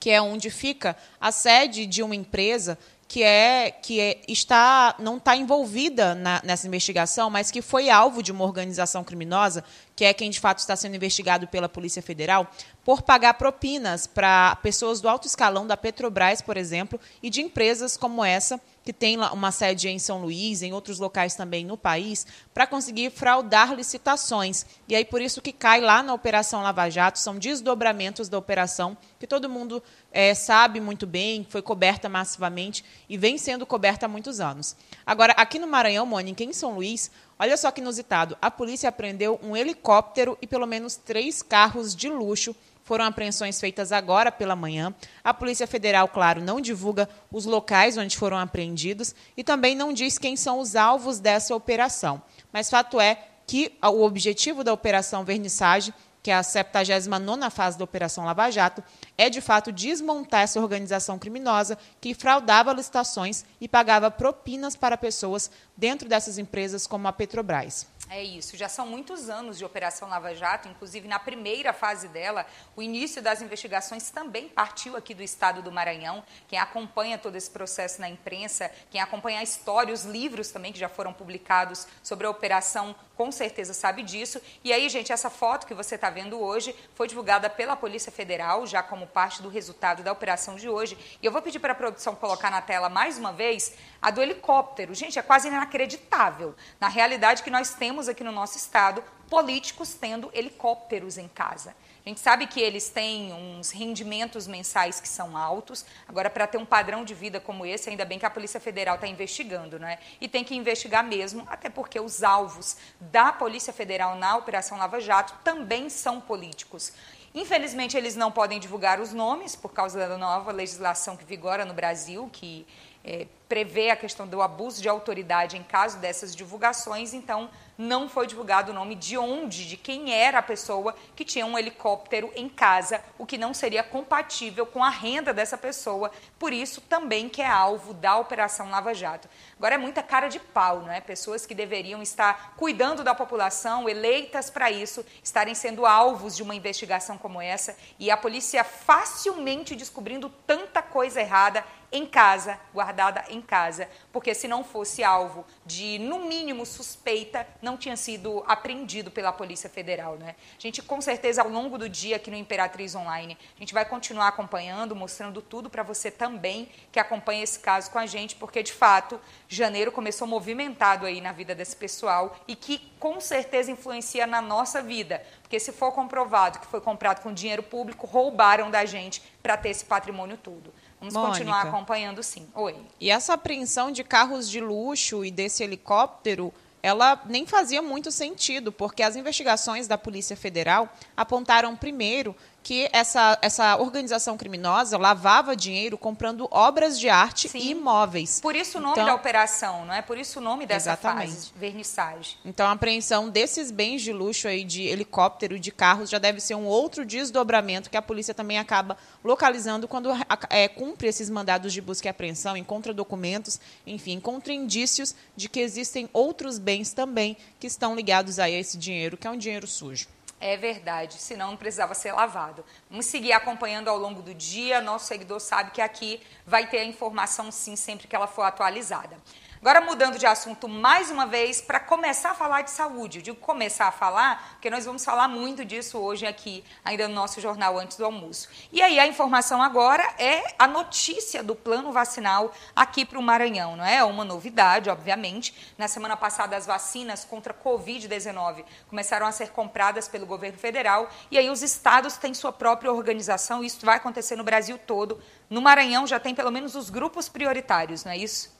que 0.00 0.10
é 0.10 0.20
onde 0.20 0.48
fica 0.50 0.96
a 1.20 1.30
sede 1.30 1.84
de 1.86 2.02
uma 2.02 2.16
empresa 2.16 2.78
que 3.10 3.24
é 3.24 3.72
que 3.72 3.98
é, 3.98 4.20
está 4.28 4.94
não 5.00 5.16
está 5.16 5.34
envolvida 5.34 6.14
na, 6.14 6.40
nessa 6.44 6.68
investigação, 6.68 7.28
mas 7.28 7.50
que 7.50 7.60
foi 7.60 7.90
alvo 7.90 8.22
de 8.22 8.30
uma 8.30 8.44
organização 8.44 9.02
criminosa, 9.02 9.64
que 9.96 10.04
é 10.04 10.14
quem 10.14 10.30
de 10.30 10.38
fato 10.38 10.60
está 10.60 10.76
sendo 10.76 10.94
investigado 10.94 11.48
pela 11.48 11.68
Polícia 11.68 12.00
Federal, 12.00 12.48
por 12.84 13.02
pagar 13.02 13.34
propinas 13.34 14.06
para 14.06 14.54
pessoas 14.62 15.00
do 15.00 15.08
alto 15.08 15.26
escalão 15.26 15.66
da 15.66 15.76
Petrobras, 15.76 16.40
por 16.40 16.56
exemplo, 16.56 17.00
e 17.20 17.28
de 17.28 17.40
empresas 17.40 17.96
como 17.96 18.24
essa 18.24 18.60
que 18.90 18.94
tem 18.94 19.16
uma 19.16 19.52
sede 19.52 19.88
em 19.88 20.00
São 20.00 20.20
Luís, 20.20 20.62
em 20.62 20.72
outros 20.72 20.98
locais 20.98 21.36
também 21.36 21.64
no 21.64 21.76
país, 21.76 22.26
para 22.52 22.66
conseguir 22.66 23.08
fraudar 23.12 23.72
licitações. 23.72 24.66
E 24.88 24.96
aí 24.96 25.04
por 25.04 25.22
isso 25.22 25.40
que 25.40 25.52
cai 25.52 25.80
lá 25.80 26.02
na 26.02 26.12
Operação 26.12 26.60
Lava 26.60 26.90
Jato, 26.90 27.20
são 27.20 27.38
desdobramentos 27.38 28.28
da 28.28 28.36
operação 28.36 28.96
que 29.20 29.28
todo 29.28 29.48
mundo 29.48 29.80
é, 30.10 30.34
sabe 30.34 30.80
muito 30.80 31.06
bem, 31.06 31.46
foi 31.48 31.62
coberta 31.62 32.08
massivamente 32.08 32.84
e 33.08 33.16
vem 33.16 33.38
sendo 33.38 33.64
coberta 33.64 34.06
há 34.06 34.08
muitos 34.08 34.40
anos. 34.40 34.74
Agora, 35.06 35.34
aqui 35.34 35.60
no 35.60 35.68
Maranhão, 35.68 36.04
Mônica, 36.04 36.42
em 36.42 36.52
São 36.52 36.74
Luís, 36.74 37.12
olha 37.38 37.56
só 37.56 37.70
que 37.70 37.80
inusitado, 37.80 38.36
a 38.42 38.50
polícia 38.50 38.88
apreendeu 38.88 39.38
um 39.40 39.56
helicóptero 39.56 40.36
e 40.42 40.48
pelo 40.48 40.66
menos 40.66 40.96
três 40.96 41.42
carros 41.42 41.94
de 41.94 42.08
luxo 42.08 42.56
foram 42.90 43.04
apreensões 43.04 43.60
feitas 43.60 43.92
agora 43.92 44.32
pela 44.32 44.56
manhã. 44.56 44.92
A 45.22 45.32
Polícia 45.32 45.64
Federal, 45.64 46.08
claro, 46.08 46.42
não 46.42 46.60
divulga 46.60 47.08
os 47.30 47.44
locais 47.44 47.96
onde 47.96 48.16
foram 48.16 48.36
apreendidos 48.36 49.14
e 49.36 49.44
também 49.44 49.76
não 49.76 49.92
diz 49.92 50.18
quem 50.18 50.34
são 50.34 50.58
os 50.58 50.74
alvos 50.74 51.20
dessa 51.20 51.54
operação. 51.54 52.20
Mas 52.52 52.68
fato 52.68 53.00
é 53.00 53.28
que 53.46 53.78
o 53.80 54.02
objetivo 54.02 54.64
da 54.64 54.72
Operação 54.72 55.24
Vernissage 55.24 55.94
que 56.20 56.30
é 56.30 56.34
a 56.34 56.42
79 56.42 57.48
fase 57.48 57.78
da 57.78 57.84
Operação 57.84 58.24
Lava 58.26 58.50
Jato, 58.50 58.84
é 59.16 59.30
de 59.30 59.40
fato 59.40 59.72
desmontar 59.72 60.42
essa 60.42 60.60
organização 60.60 61.18
criminosa 61.18 61.78
que 61.98 62.12
fraudava 62.12 62.74
licitações 62.74 63.42
e 63.58 63.66
pagava 63.66 64.10
propinas 64.10 64.76
para 64.76 64.98
pessoas 64.98 65.50
dentro 65.74 66.08
dessas 66.08 66.36
empresas 66.36 66.86
como 66.86 67.08
a 67.08 67.12
Petrobras. 67.12 67.86
É 68.12 68.20
isso, 68.20 68.56
já 68.56 68.68
são 68.68 68.88
muitos 68.88 69.30
anos 69.30 69.56
de 69.56 69.64
Operação 69.64 70.08
Lava 70.08 70.34
Jato, 70.34 70.66
inclusive 70.66 71.06
na 71.06 71.20
primeira 71.20 71.72
fase 71.72 72.08
dela, 72.08 72.44
o 72.74 72.82
início 72.82 73.22
das 73.22 73.40
investigações 73.40 74.10
também 74.10 74.48
partiu 74.48 74.96
aqui 74.96 75.14
do 75.14 75.22
estado 75.22 75.62
do 75.62 75.70
Maranhão. 75.70 76.24
Quem 76.48 76.58
acompanha 76.58 77.16
todo 77.16 77.36
esse 77.36 77.48
processo 77.48 78.00
na 78.00 78.08
imprensa, 78.08 78.68
quem 78.90 79.00
acompanha 79.00 79.38
a 79.38 79.44
história, 79.44 79.94
os 79.94 80.04
livros 80.04 80.50
também 80.50 80.72
que 80.72 80.78
já 80.80 80.88
foram 80.88 81.12
publicados 81.12 81.86
sobre 82.02 82.26
a 82.26 82.30
operação, 82.30 82.96
com 83.20 83.30
certeza 83.30 83.74
sabe 83.74 84.02
disso. 84.02 84.40
E 84.64 84.72
aí, 84.72 84.88
gente, 84.88 85.12
essa 85.12 85.28
foto 85.28 85.66
que 85.66 85.74
você 85.74 85.96
está 85.96 86.08
vendo 86.08 86.40
hoje 86.40 86.74
foi 86.94 87.06
divulgada 87.06 87.50
pela 87.50 87.76
Polícia 87.76 88.10
Federal, 88.10 88.66
já 88.66 88.82
como 88.82 89.06
parte 89.06 89.42
do 89.42 89.50
resultado 89.50 90.02
da 90.02 90.10
operação 90.10 90.56
de 90.56 90.70
hoje. 90.70 90.96
E 91.20 91.26
eu 91.26 91.30
vou 91.30 91.42
pedir 91.42 91.58
para 91.58 91.74
a 91.74 91.76
produção 91.76 92.14
colocar 92.14 92.50
na 92.50 92.62
tela 92.62 92.88
mais 92.88 93.18
uma 93.18 93.30
vez 93.30 93.74
a 94.00 94.10
do 94.10 94.22
helicóptero. 94.22 94.94
Gente, 94.94 95.18
é 95.18 95.22
quase 95.22 95.48
inacreditável. 95.48 96.54
Na 96.80 96.88
realidade 96.88 97.42
que 97.42 97.50
nós 97.50 97.74
temos 97.74 98.08
aqui 98.08 98.24
no 98.24 98.32
nosso 98.32 98.56
estado, 98.56 99.04
políticos 99.28 99.92
tendo 99.92 100.30
helicópteros 100.32 101.18
em 101.18 101.28
casa. 101.28 101.76
Gente 102.10 102.18
sabe 102.18 102.48
que 102.48 102.60
eles 102.60 102.88
têm 102.88 103.32
uns 103.32 103.70
rendimentos 103.70 104.48
mensais 104.48 104.98
que 104.98 105.06
são 105.06 105.36
altos. 105.36 105.86
Agora, 106.08 106.28
para 106.28 106.44
ter 106.44 106.58
um 106.58 106.66
padrão 106.66 107.04
de 107.04 107.14
vida 107.14 107.38
como 107.38 107.64
esse, 107.64 107.88
ainda 107.88 108.04
bem 108.04 108.18
que 108.18 108.26
a 108.26 108.30
Polícia 108.30 108.58
Federal 108.58 108.96
está 108.96 109.06
investigando, 109.06 109.78
né? 109.78 109.96
E 110.20 110.26
tem 110.26 110.42
que 110.42 110.52
investigar 110.56 111.04
mesmo, 111.04 111.46
até 111.48 111.70
porque 111.70 112.00
os 112.00 112.24
alvos 112.24 112.76
da 113.00 113.32
Polícia 113.32 113.72
Federal 113.72 114.16
na 114.16 114.36
Operação 114.36 114.76
Lava 114.76 115.00
Jato 115.00 115.34
também 115.44 115.88
são 115.88 116.20
políticos. 116.20 116.92
Infelizmente, 117.32 117.96
eles 117.96 118.16
não 118.16 118.32
podem 118.32 118.58
divulgar 118.58 118.98
os 118.98 119.12
nomes 119.12 119.54
por 119.54 119.72
causa 119.72 120.08
da 120.08 120.18
nova 120.18 120.50
legislação 120.50 121.16
que 121.16 121.24
vigora 121.24 121.64
no 121.64 121.74
Brasil, 121.74 122.28
que 122.32 122.66
é, 123.04 123.28
prevê 123.50 123.90
a 123.90 123.96
questão 123.96 124.28
do 124.28 124.40
abuso 124.40 124.80
de 124.80 124.88
autoridade 124.88 125.56
em 125.56 125.64
caso 125.64 125.98
dessas 125.98 126.36
divulgações, 126.36 127.12
então 127.12 127.50
não 127.76 128.08
foi 128.08 128.26
divulgado 128.26 128.70
o 128.70 128.74
nome 128.74 128.94
de 128.94 129.16
onde, 129.18 129.66
de 129.66 129.76
quem 129.76 130.12
era 130.12 130.38
a 130.38 130.42
pessoa 130.42 130.94
que 131.16 131.24
tinha 131.24 131.46
um 131.46 131.58
helicóptero 131.58 132.30
em 132.36 132.48
casa, 132.48 133.02
o 133.18 133.24
que 133.24 133.38
não 133.38 133.52
seria 133.52 133.82
compatível 133.82 134.66
com 134.66 134.84
a 134.84 134.90
renda 134.90 135.32
dessa 135.32 135.58
pessoa, 135.58 136.12
por 136.38 136.52
isso 136.52 136.80
também 136.82 137.28
que 137.28 137.40
é 137.42 137.48
alvo 137.48 137.94
da 137.94 138.18
Operação 138.18 138.70
Lava 138.70 138.94
Jato. 138.94 139.28
Agora 139.56 139.74
é 139.74 139.78
muita 139.78 140.02
cara 140.02 140.28
de 140.28 140.38
pau, 140.38 140.82
não 140.82 140.92
é? 140.92 141.00
Pessoas 141.00 141.44
que 141.44 141.54
deveriam 141.54 142.02
estar 142.02 142.54
cuidando 142.56 143.02
da 143.02 143.14
população, 143.14 143.88
eleitas 143.88 144.48
para 144.48 144.70
isso, 144.70 145.04
estarem 145.24 145.54
sendo 145.56 145.86
alvos 145.86 146.36
de 146.36 146.42
uma 146.42 146.54
investigação 146.54 147.18
como 147.18 147.40
essa 147.40 147.74
e 147.98 148.10
a 148.10 148.16
polícia 148.16 148.62
facilmente 148.62 149.74
descobrindo 149.74 150.28
tanta 150.46 150.82
coisa 150.82 151.20
errada 151.20 151.64
em 151.92 152.06
casa, 152.06 152.58
guardada 152.72 153.24
em 153.28 153.39
casa, 153.42 153.88
porque 154.12 154.34
se 154.34 154.48
não 154.48 154.62
fosse 154.64 155.02
alvo 155.02 155.44
de, 155.64 155.98
no 155.98 156.20
mínimo, 156.20 156.64
suspeita, 156.66 157.46
não 157.60 157.76
tinha 157.76 157.96
sido 157.96 158.44
apreendido 158.46 159.10
pela 159.10 159.32
Polícia 159.32 159.68
Federal. 159.68 160.16
Né? 160.16 160.34
A 160.58 160.60
gente, 160.60 160.82
com 160.82 161.00
certeza, 161.00 161.42
ao 161.42 161.48
longo 161.48 161.78
do 161.78 161.88
dia 161.88 162.16
aqui 162.16 162.30
no 162.30 162.36
Imperatriz 162.36 162.94
Online, 162.94 163.36
a 163.56 163.58
gente 163.58 163.74
vai 163.74 163.84
continuar 163.84 164.28
acompanhando, 164.28 164.96
mostrando 164.96 165.40
tudo 165.40 165.70
para 165.70 165.82
você 165.82 166.10
também 166.10 166.68
que 166.92 166.98
acompanha 166.98 167.42
esse 167.42 167.58
caso 167.58 167.90
com 167.90 167.98
a 167.98 168.06
gente, 168.06 168.36
porque, 168.36 168.62
de 168.62 168.72
fato, 168.72 169.20
janeiro 169.48 169.92
começou 169.92 170.26
movimentado 170.26 171.06
aí 171.06 171.20
na 171.20 171.32
vida 171.32 171.54
desse 171.54 171.76
pessoal 171.76 172.36
e 172.46 172.56
que, 172.56 172.78
com 172.98 173.20
certeza, 173.20 173.70
influencia 173.70 174.26
na 174.26 174.40
nossa 174.40 174.82
vida, 174.82 175.24
porque 175.42 175.58
se 175.58 175.72
for 175.72 175.92
comprovado 175.92 176.58
que 176.58 176.66
foi 176.66 176.80
comprado 176.80 177.22
com 177.22 177.32
dinheiro 177.32 177.62
público, 177.62 178.06
roubaram 178.06 178.70
da 178.70 178.84
gente 178.84 179.22
para 179.42 179.56
ter 179.56 179.70
esse 179.70 179.84
patrimônio 179.84 180.36
todo. 180.36 180.72
Vamos 181.00 181.14
Mônica. 181.14 181.32
continuar 181.32 181.62
acompanhando, 181.62 182.22
sim. 182.22 182.46
Oi. 182.54 182.76
E 183.00 183.10
essa 183.10 183.32
apreensão 183.32 183.90
de 183.90 184.04
carros 184.04 184.48
de 184.48 184.60
luxo 184.60 185.24
e 185.24 185.30
desse 185.30 185.64
helicóptero, 185.64 186.52
ela 186.82 187.22
nem 187.26 187.46
fazia 187.46 187.80
muito 187.80 188.10
sentido, 188.10 188.70
porque 188.70 189.02
as 189.02 189.16
investigações 189.16 189.88
da 189.88 189.96
Polícia 189.96 190.36
Federal 190.36 190.88
apontaram 191.16 191.74
primeiro 191.74 192.36
que 192.70 192.88
essa, 192.92 193.36
essa 193.42 193.76
organização 193.78 194.36
criminosa 194.36 194.96
lavava 194.96 195.56
dinheiro 195.56 195.98
comprando 195.98 196.46
obras 196.52 197.00
de 197.00 197.08
arte 197.08 197.48
Sim. 197.48 197.58
e 197.58 197.70
imóveis. 197.72 198.38
Por 198.40 198.54
isso 198.54 198.78
o 198.78 198.80
nome 198.80 198.92
então, 198.92 199.06
da 199.06 199.14
operação, 199.16 199.84
não 199.84 199.92
é? 199.92 200.00
Por 200.00 200.16
isso 200.16 200.38
o 200.38 200.40
nome 200.40 200.66
dessa 200.66 200.90
exatamente. 200.90 201.32
fase, 201.32 201.52
vernissage. 201.56 202.38
Então 202.44 202.68
a 202.68 202.70
apreensão 202.70 203.28
desses 203.28 203.72
bens 203.72 204.02
de 204.02 204.12
luxo 204.12 204.46
aí 204.46 204.62
de 204.62 204.82
helicóptero 204.82 205.56
e 205.56 205.58
de 205.58 205.72
carros 205.72 206.08
já 206.08 206.20
deve 206.20 206.38
ser 206.38 206.54
um 206.54 206.64
outro 206.64 207.04
desdobramento 207.04 207.90
que 207.90 207.96
a 207.96 208.02
polícia 208.02 208.32
também 208.32 208.56
acaba 208.56 208.96
localizando 209.24 209.88
quando 209.88 210.08
é, 210.48 210.68
cumpre 210.68 211.08
esses 211.08 211.28
mandados 211.28 211.72
de 211.72 211.80
busca 211.80 212.06
e 212.06 212.08
apreensão, 212.08 212.56
encontra 212.56 212.94
documentos, 212.94 213.58
enfim, 213.84 214.12
encontra 214.12 214.52
indícios 214.52 215.12
de 215.34 215.48
que 215.48 215.58
existem 215.58 216.08
outros 216.12 216.56
bens 216.56 216.92
também 216.92 217.36
que 217.58 217.66
estão 217.66 217.96
ligados 217.96 218.38
a 218.38 218.48
esse 218.48 218.78
dinheiro, 218.78 219.16
que 219.16 219.26
é 219.26 219.30
um 219.30 219.36
dinheiro 219.36 219.66
sujo. 219.66 220.06
É 220.42 220.56
verdade, 220.56 221.18
senão 221.18 221.50
não 221.50 221.56
precisava 221.56 221.94
ser 221.94 222.12
lavado. 222.12 222.64
Vamos 222.88 223.04
seguir 223.04 223.32
acompanhando 223.32 223.88
ao 223.88 223.98
longo 223.98 224.22
do 224.22 224.32
dia. 224.32 224.80
Nosso 224.80 225.06
seguidor 225.06 225.38
sabe 225.38 225.70
que 225.70 225.82
aqui 225.82 226.22
vai 226.46 226.66
ter 226.66 226.78
a 226.78 226.84
informação 226.84 227.52
sim 227.52 227.76
sempre 227.76 228.08
que 228.08 228.16
ela 228.16 228.26
for 228.26 228.42
atualizada. 228.42 229.18
Agora, 229.62 229.82
mudando 229.82 230.18
de 230.18 230.24
assunto 230.24 230.66
mais 230.66 231.10
uma 231.10 231.26
vez, 231.26 231.60
para 231.60 231.78
começar 231.78 232.30
a 232.30 232.34
falar 232.34 232.62
de 232.62 232.70
saúde. 232.70 233.18
Eu 233.18 233.22
digo 233.22 233.36
começar 233.36 233.88
a 233.88 233.92
falar, 233.92 234.52
porque 234.52 234.70
nós 234.70 234.86
vamos 234.86 235.04
falar 235.04 235.28
muito 235.28 235.66
disso 235.66 235.98
hoje 235.98 236.26
aqui, 236.26 236.64
ainda 236.82 237.06
no 237.06 237.14
nosso 237.14 237.42
jornal 237.42 237.78
antes 237.78 237.98
do 237.98 238.06
almoço. 238.06 238.48
E 238.72 238.80
aí, 238.80 238.98
a 238.98 239.06
informação 239.06 239.60
agora 239.60 240.02
é 240.18 240.54
a 240.58 240.66
notícia 240.66 241.42
do 241.42 241.54
plano 241.54 241.92
vacinal 241.92 242.54
aqui 242.74 243.04
para 243.04 243.18
o 243.18 243.22
Maranhão, 243.22 243.76
não 243.76 243.84
é? 243.84 243.96
É 243.96 244.04
uma 244.04 244.24
novidade, 244.24 244.88
obviamente. 244.88 245.74
Na 245.76 245.88
semana 245.88 246.16
passada, 246.16 246.56
as 246.56 246.64
vacinas 246.64 247.26
contra 247.26 247.52
Covid-19 247.52 248.64
começaram 248.88 249.26
a 249.26 249.32
ser 249.32 249.50
compradas 249.50 250.08
pelo 250.08 250.24
governo 250.24 250.56
federal, 250.56 251.10
e 251.30 251.36
aí 251.36 251.50
os 251.50 251.60
estados 251.60 252.16
têm 252.16 252.32
sua 252.32 252.50
própria 252.50 252.90
organização, 252.90 253.62
isso 253.62 253.84
vai 253.84 253.98
acontecer 253.98 254.36
no 254.36 254.42
Brasil 254.42 254.78
todo. 254.78 255.22
No 255.50 255.60
Maranhão 255.60 256.06
já 256.06 256.18
tem 256.18 256.34
pelo 256.34 256.50
menos 256.50 256.74
os 256.74 256.88
grupos 256.88 257.28
prioritários, 257.28 258.06
não 258.06 258.12
é 258.12 258.16
isso? 258.16 258.58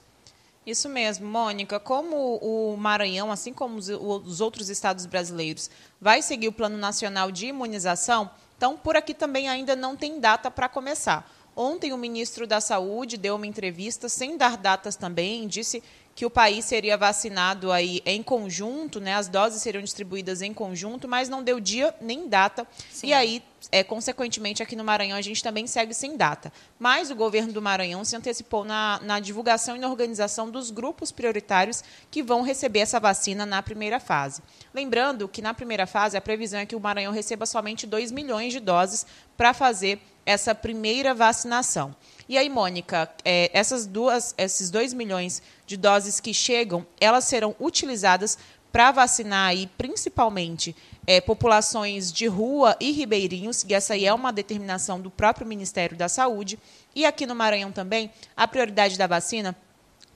Isso 0.65 0.87
mesmo, 0.87 1.27
Mônica. 1.27 1.79
Como 1.79 2.35
o 2.37 2.77
Maranhão, 2.77 3.31
assim 3.31 3.51
como 3.51 3.77
os 3.77 4.41
outros 4.41 4.69
estados 4.69 5.07
brasileiros, 5.07 5.71
vai 5.99 6.21
seguir 6.21 6.47
o 6.47 6.53
Plano 6.53 6.77
Nacional 6.77 7.31
de 7.31 7.47
Imunização, 7.47 8.29
então 8.55 8.77
por 8.77 8.95
aqui 8.95 9.13
também 9.13 9.49
ainda 9.49 9.75
não 9.75 9.95
tem 9.95 10.19
data 10.19 10.51
para 10.51 10.69
começar. 10.69 11.27
Ontem 11.55 11.91
o 11.91 11.97
ministro 11.97 12.45
da 12.45 12.61
Saúde 12.61 13.17
deu 13.17 13.35
uma 13.35 13.47
entrevista 13.47 14.07
sem 14.07 14.37
dar 14.37 14.55
datas 14.55 14.95
também, 14.95 15.47
disse 15.47 15.83
que 16.21 16.25
o 16.27 16.29
país 16.29 16.65
seria 16.65 16.95
vacinado 16.95 17.71
aí 17.71 17.99
em 18.05 18.21
conjunto, 18.21 18.99
né? 18.99 19.15
As 19.15 19.27
doses 19.27 19.59
seriam 19.59 19.81
distribuídas 19.81 20.43
em 20.43 20.53
conjunto, 20.53 21.07
mas 21.07 21.27
não 21.27 21.41
deu 21.41 21.59
dia 21.59 21.95
nem 21.99 22.29
data. 22.29 22.67
Sim. 22.91 23.07
E 23.07 23.13
aí, 23.15 23.43
é, 23.71 23.83
consequentemente, 23.83 24.61
aqui 24.61 24.75
no 24.75 24.83
Maranhão 24.83 25.17
a 25.17 25.21
gente 25.23 25.41
também 25.41 25.65
segue 25.65 25.95
sem 25.95 26.15
data. 26.15 26.53
Mas 26.77 27.09
o 27.09 27.15
governo 27.15 27.51
do 27.51 27.59
Maranhão 27.59 28.05
se 28.05 28.15
antecipou 28.15 28.63
na, 28.63 28.99
na 29.01 29.19
divulgação 29.19 29.75
e 29.75 29.79
na 29.79 29.89
organização 29.89 30.51
dos 30.51 30.69
grupos 30.69 31.11
prioritários 31.11 31.83
que 32.11 32.21
vão 32.21 32.43
receber 32.43 32.81
essa 32.81 32.99
vacina 32.99 33.43
na 33.43 33.63
primeira 33.63 33.99
fase. 33.99 34.43
Lembrando 34.75 35.27
que 35.27 35.41
na 35.41 35.55
primeira 35.55 35.87
fase 35.87 36.15
a 36.15 36.21
previsão 36.21 36.59
é 36.59 36.67
que 36.67 36.75
o 36.75 36.79
Maranhão 36.79 37.11
receba 37.11 37.47
somente 37.47 37.87
2 37.87 38.11
milhões 38.11 38.53
de 38.53 38.59
doses 38.59 39.07
para 39.35 39.55
fazer 39.55 39.99
essa 40.23 40.53
primeira 40.53 41.15
vacinação. 41.15 41.95
E 42.31 42.37
aí, 42.37 42.47
Mônica, 42.47 43.13
é, 43.25 43.51
essas 43.53 43.85
duas, 43.85 44.33
esses 44.37 44.69
2 44.69 44.93
milhões 44.93 45.41
de 45.67 45.75
doses 45.75 46.21
que 46.21 46.33
chegam, 46.33 46.87
elas 46.97 47.25
serão 47.25 47.53
utilizadas 47.59 48.37
para 48.71 48.89
vacinar 48.89 49.49
aí, 49.49 49.69
principalmente 49.77 50.73
é, 51.05 51.19
populações 51.19 52.09
de 52.09 52.27
rua 52.27 52.77
e 52.79 52.91
ribeirinhos, 52.91 53.65
e 53.67 53.73
essa 53.73 53.95
aí 53.95 54.05
é 54.05 54.13
uma 54.13 54.31
determinação 54.31 55.01
do 55.01 55.11
próprio 55.11 55.45
Ministério 55.45 55.97
da 55.97 56.07
Saúde. 56.07 56.57
E 56.95 57.05
aqui 57.05 57.25
no 57.25 57.35
Maranhão 57.35 57.69
também, 57.69 58.09
a 58.33 58.47
prioridade 58.47 58.97
da 58.97 59.07
vacina 59.07 59.53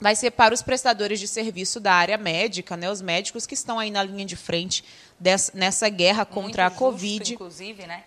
vai 0.00 0.16
ser 0.16 0.30
para 0.30 0.54
os 0.54 0.62
prestadores 0.62 1.20
de 1.20 1.28
serviço 1.28 1.78
da 1.78 1.92
área 1.92 2.16
médica, 2.16 2.78
né, 2.78 2.90
os 2.90 3.02
médicos 3.02 3.46
que 3.46 3.52
estão 3.52 3.78
aí 3.78 3.90
na 3.90 4.02
linha 4.02 4.24
de 4.24 4.36
frente 4.36 4.82
dessa, 5.20 5.52
nessa 5.54 5.86
guerra 5.90 6.24
contra 6.24 6.62
Muito 6.64 6.74
a 6.74 6.78
Covid. 6.78 7.34
Inclusive, 7.34 7.86
né? 7.86 8.04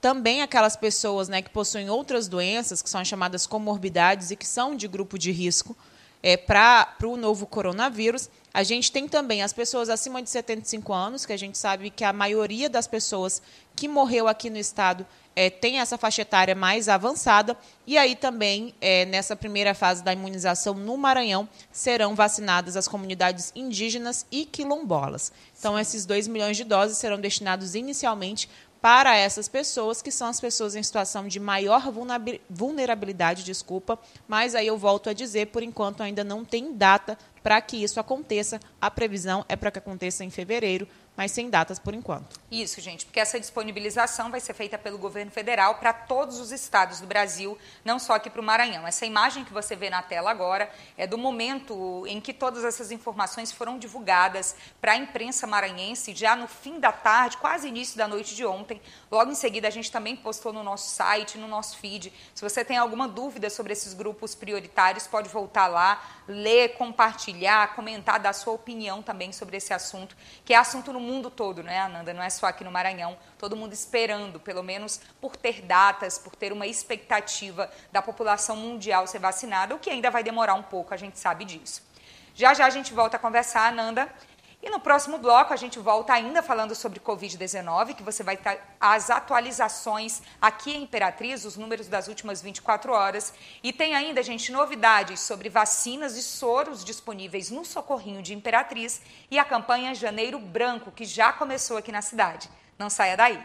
Também 0.00 0.42
aquelas 0.42 0.76
pessoas 0.76 1.28
né, 1.28 1.40
que 1.40 1.50
possuem 1.50 1.88
outras 1.88 2.28
doenças, 2.28 2.82
que 2.82 2.90
são 2.90 3.04
chamadas 3.04 3.46
comorbidades 3.46 4.30
e 4.30 4.36
que 4.36 4.46
são 4.46 4.76
de 4.76 4.86
grupo 4.86 5.18
de 5.18 5.30
risco 5.30 5.76
é, 6.22 6.36
para 6.36 6.94
o 7.04 7.16
novo 7.16 7.46
coronavírus. 7.46 8.28
A 8.54 8.62
gente 8.62 8.92
tem 8.92 9.08
também 9.08 9.42
as 9.42 9.52
pessoas 9.52 9.88
acima 9.88 10.22
de 10.22 10.28
75 10.28 10.92
anos, 10.92 11.24
que 11.24 11.32
a 11.32 11.38
gente 11.38 11.56
sabe 11.56 11.88
que 11.88 12.04
a 12.04 12.12
maioria 12.12 12.68
das 12.68 12.86
pessoas 12.86 13.40
que 13.74 13.88
morreu 13.88 14.28
aqui 14.28 14.50
no 14.50 14.58
estado 14.58 15.06
é, 15.34 15.48
tem 15.48 15.80
essa 15.80 15.96
faixa 15.96 16.20
etária 16.20 16.54
mais 16.54 16.88
avançada. 16.88 17.56
E 17.86 17.96
aí 17.96 18.14
também, 18.14 18.74
é, 18.80 19.06
nessa 19.06 19.34
primeira 19.34 19.74
fase 19.74 20.04
da 20.04 20.12
imunização 20.12 20.74
no 20.74 20.98
Maranhão, 20.98 21.48
serão 21.72 22.14
vacinadas 22.14 22.76
as 22.76 22.86
comunidades 22.86 23.50
indígenas 23.56 24.26
e 24.30 24.44
quilombolas. 24.44 25.32
Então, 25.58 25.78
esses 25.78 26.04
2 26.04 26.28
milhões 26.28 26.56
de 26.56 26.64
doses 26.64 26.98
serão 26.98 27.18
destinados 27.18 27.74
inicialmente 27.74 28.50
para 28.82 29.16
essas 29.16 29.46
pessoas, 29.46 30.02
que 30.02 30.10
são 30.10 30.26
as 30.26 30.40
pessoas 30.40 30.74
em 30.74 30.82
situação 30.82 31.28
de 31.28 31.38
maior 31.38 31.84
vulnerabilidade, 32.50 33.44
desculpa, 33.44 33.96
mas 34.26 34.56
aí 34.56 34.66
eu 34.66 34.76
volto 34.76 35.08
a 35.08 35.12
dizer, 35.12 35.46
por 35.46 35.62
enquanto 35.62 36.02
ainda 36.02 36.24
não 36.24 36.44
tem 36.44 36.74
data 36.74 37.16
para 37.44 37.60
que 37.60 37.76
isso 37.76 38.00
aconteça. 38.00 38.60
A 38.80 38.90
previsão 38.90 39.44
é 39.48 39.54
para 39.54 39.70
que 39.70 39.78
aconteça 39.78 40.24
em 40.24 40.30
fevereiro, 40.30 40.88
mas 41.22 41.30
sem 41.30 41.48
datas 41.48 41.78
por 41.78 41.94
enquanto. 41.94 42.40
Isso, 42.50 42.80
gente, 42.80 43.06
porque 43.06 43.20
essa 43.20 43.38
disponibilização 43.38 44.28
vai 44.28 44.40
ser 44.40 44.54
feita 44.54 44.76
pelo 44.76 44.98
governo 44.98 45.30
federal 45.30 45.76
para 45.76 45.92
todos 45.92 46.40
os 46.40 46.50
estados 46.50 47.00
do 47.00 47.06
Brasil, 47.06 47.56
não 47.84 47.96
só 48.00 48.14
aqui 48.14 48.28
para 48.28 48.40
o 48.40 48.44
Maranhão. 48.44 48.84
Essa 48.84 49.06
imagem 49.06 49.44
que 49.44 49.52
você 49.52 49.76
vê 49.76 49.88
na 49.88 50.02
tela 50.02 50.32
agora 50.32 50.68
é 50.98 51.06
do 51.06 51.16
momento 51.16 52.04
em 52.08 52.20
que 52.20 52.34
todas 52.34 52.64
essas 52.64 52.90
informações 52.90 53.52
foram 53.52 53.78
divulgadas 53.78 54.56
para 54.80 54.92
a 54.92 54.96
imprensa 54.96 55.46
maranhense, 55.46 56.12
já 56.12 56.34
no 56.34 56.48
fim 56.48 56.80
da 56.80 56.90
tarde, 56.90 57.36
quase 57.36 57.68
início 57.68 57.96
da 57.96 58.08
noite 58.08 58.34
de 58.34 58.44
ontem. 58.44 58.82
Logo 59.08 59.30
em 59.30 59.36
seguida, 59.36 59.68
a 59.68 59.70
gente 59.70 59.92
também 59.92 60.16
postou 60.16 60.52
no 60.52 60.64
nosso 60.64 60.90
site, 60.90 61.38
no 61.38 61.46
nosso 61.46 61.78
feed. 61.78 62.12
Se 62.34 62.42
você 62.42 62.64
tem 62.64 62.78
alguma 62.78 63.06
dúvida 63.06 63.48
sobre 63.48 63.72
esses 63.72 63.94
grupos 63.94 64.34
prioritários, 64.34 65.06
pode 65.06 65.28
voltar 65.28 65.68
lá, 65.68 66.02
ler, 66.26 66.70
compartilhar, 66.74 67.76
comentar, 67.76 68.18
dar 68.18 68.32
sua 68.32 68.52
opinião 68.52 69.00
também 69.02 69.30
sobre 69.32 69.56
esse 69.56 69.72
assunto, 69.72 70.16
que 70.44 70.52
é 70.52 70.56
assunto 70.56 70.92
no 70.92 70.98
mundo 70.98 71.11
todo, 71.30 71.62
né, 71.62 71.80
Ananda? 71.80 72.14
Não 72.14 72.22
é 72.22 72.30
só 72.30 72.46
aqui 72.46 72.64
no 72.64 72.70
Maranhão. 72.70 73.16
Todo 73.38 73.56
mundo 73.56 73.72
esperando, 73.72 74.38
pelo 74.40 74.62
menos 74.62 75.00
por 75.20 75.36
ter 75.36 75.62
datas, 75.62 76.18
por 76.18 76.34
ter 76.36 76.52
uma 76.52 76.66
expectativa 76.66 77.70
da 77.90 78.00
população 78.00 78.56
mundial 78.56 79.06
ser 79.06 79.18
vacinada, 79.18 79.74
o 79.74 79.78
que 79.78 79.90
ainda 79.90 80.10
vai 80.10 80.22
demorar 80.22 80.54
um 80.54 80.62
pouco, 80.62 80.94
a 80.94 80.96
gente 80.96 81.18
sabe 81.18 81.44
disso. 81.44 81.82
Já 82.34 82.54
já 82.54 82.66
a 82.66 82.70
gente 82.70 82.94
volta 82.94 83.16
a 83.16 83.20
conversar, 83.20 83.68
Ananda. 83.68 84.08
E 84.62 84.70
no 84.70 84.78
próximo 84.78 85.18
bloco 85.18 85.52
a 85.52 85.56
gente 85.56 85.80
volta 85.80 86.12
ainda 86.12 86.40
falando 86.40 86.72
sobre 86.72 87.00
Covid-19, 87.00 87.96
que 87.96 88.02
você 88.02 88.22
vai 88.22 88.36
ter 88.36 88.60
as 88.80 89.10
atualizações 89.10 90.22
aqui 90.40 90.70
em 90.70 90.84
Imperatriz, 90.84 91.44
os 91.44 91.56
números 91.56 91.88
das 91.88 92.06
últimas 92.06 92.40
24 92.40 92.92
horas. 92.92 93.34
E 93.60 93.72
tem 93.72 93.96
ainda, 93.96 94.22
gente, 94.22 94.52
novidades 94.52 95.18
sobre 95.18 95.48
vacinas 95.48 96.16
e 96.16 96.22
soros 96.22 96.84
disponíveis 96.84 97.50
no 97.50 97.64
Socorrinho 97.64 98.22
de 98.22 98.34
Imperatriz 98.34 99.02
e 99.28 99.36
a 99.36 99.44
campanha 99.44 99.96
Janeiro 99.96 100.38
Branco, 100.38 100.92
que 100.92 101.04
já 101.04 101.32
começou 101.32 101.76
aqui 101.76 101.90
na 101.90 102.00
cidade. 102.00 102.48
Não 102.78 102.88
saia 102.88 103.16
daí. 103.16 103.44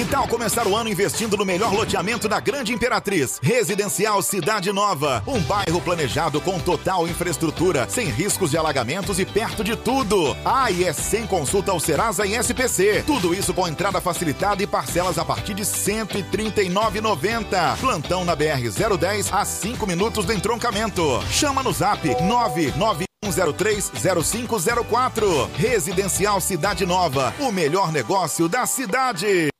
Que 0.00 0.06
tal 0.06 0.26
começar 0.26 0.66
o 0.66 0.74
ano 0.74 0.88
investindo 0.88 1.36
no 1.36 1.44
melhor 1.44 1.74
loteamento 1.74 2.26
da 2.26 2.40
Grande 2.40 2.72
Imperatriz? 2.72 3.38
Residencial 3.42 4.22
Cidade 4.22 4.72
Nova. 4.72 5.22
Um 5.26 5.38
bairro 5.40 5.78
planejado 5.78 6.40
com 6.40 6.58
total 6.58 7.06
infraestrutura, 7.06 7.86
sem 7.86 8.06
riscos 8.06 8.50
de 8.50 8.56
alagamentos 8.56 9.18
e 9.18 9.26
perto 9.26 9.62
de 9.62 9.76
tudo. 9.76 10.34
Ah, 10.42 10.70
e 10.70 10.84
é 10.84 10.92
sem 10.94 11.26
consulta 11.26 11.70
ao 11.70 11.78
Serasa 11.78 12.24
e 12.24 12.34
SPC. 12.34 13.04
Tudo 13.06 13.34
isso 13.34 13.52
com 13.52 13.68
entrada 13.68 14.00
facilitada 14.00 14.62
e 14.62 14.66
parcelas 14.66 15.18
a 15.18 15.24
partir 15.24 15.52
de 15.52 15.64
R$ 15.64 15.68
139,90. 15.68 17.76
Plantão 17.78 18.24
na 18.24 18.34
BR-010 18.34 19.28
a 19.30 19.44
5 19.44 19.86
minutos 19.86 20.24
do 20.24 20.32
entroncamento. 20.32 21.22
Chama 21.30 21.62
no 21.62 21.74
zap 21.74 22.08
99 22.22 23.04
1030504. 23.22 25.50
Residencial 25.58 26.40
Cidade 26.40 26.86
Nova. 26.86 27.34
O 27.38 27.52
melhor 27.52 27.92
negócio 27.92 28.48
da 28.48 28.64
cidade. 28.64 29.50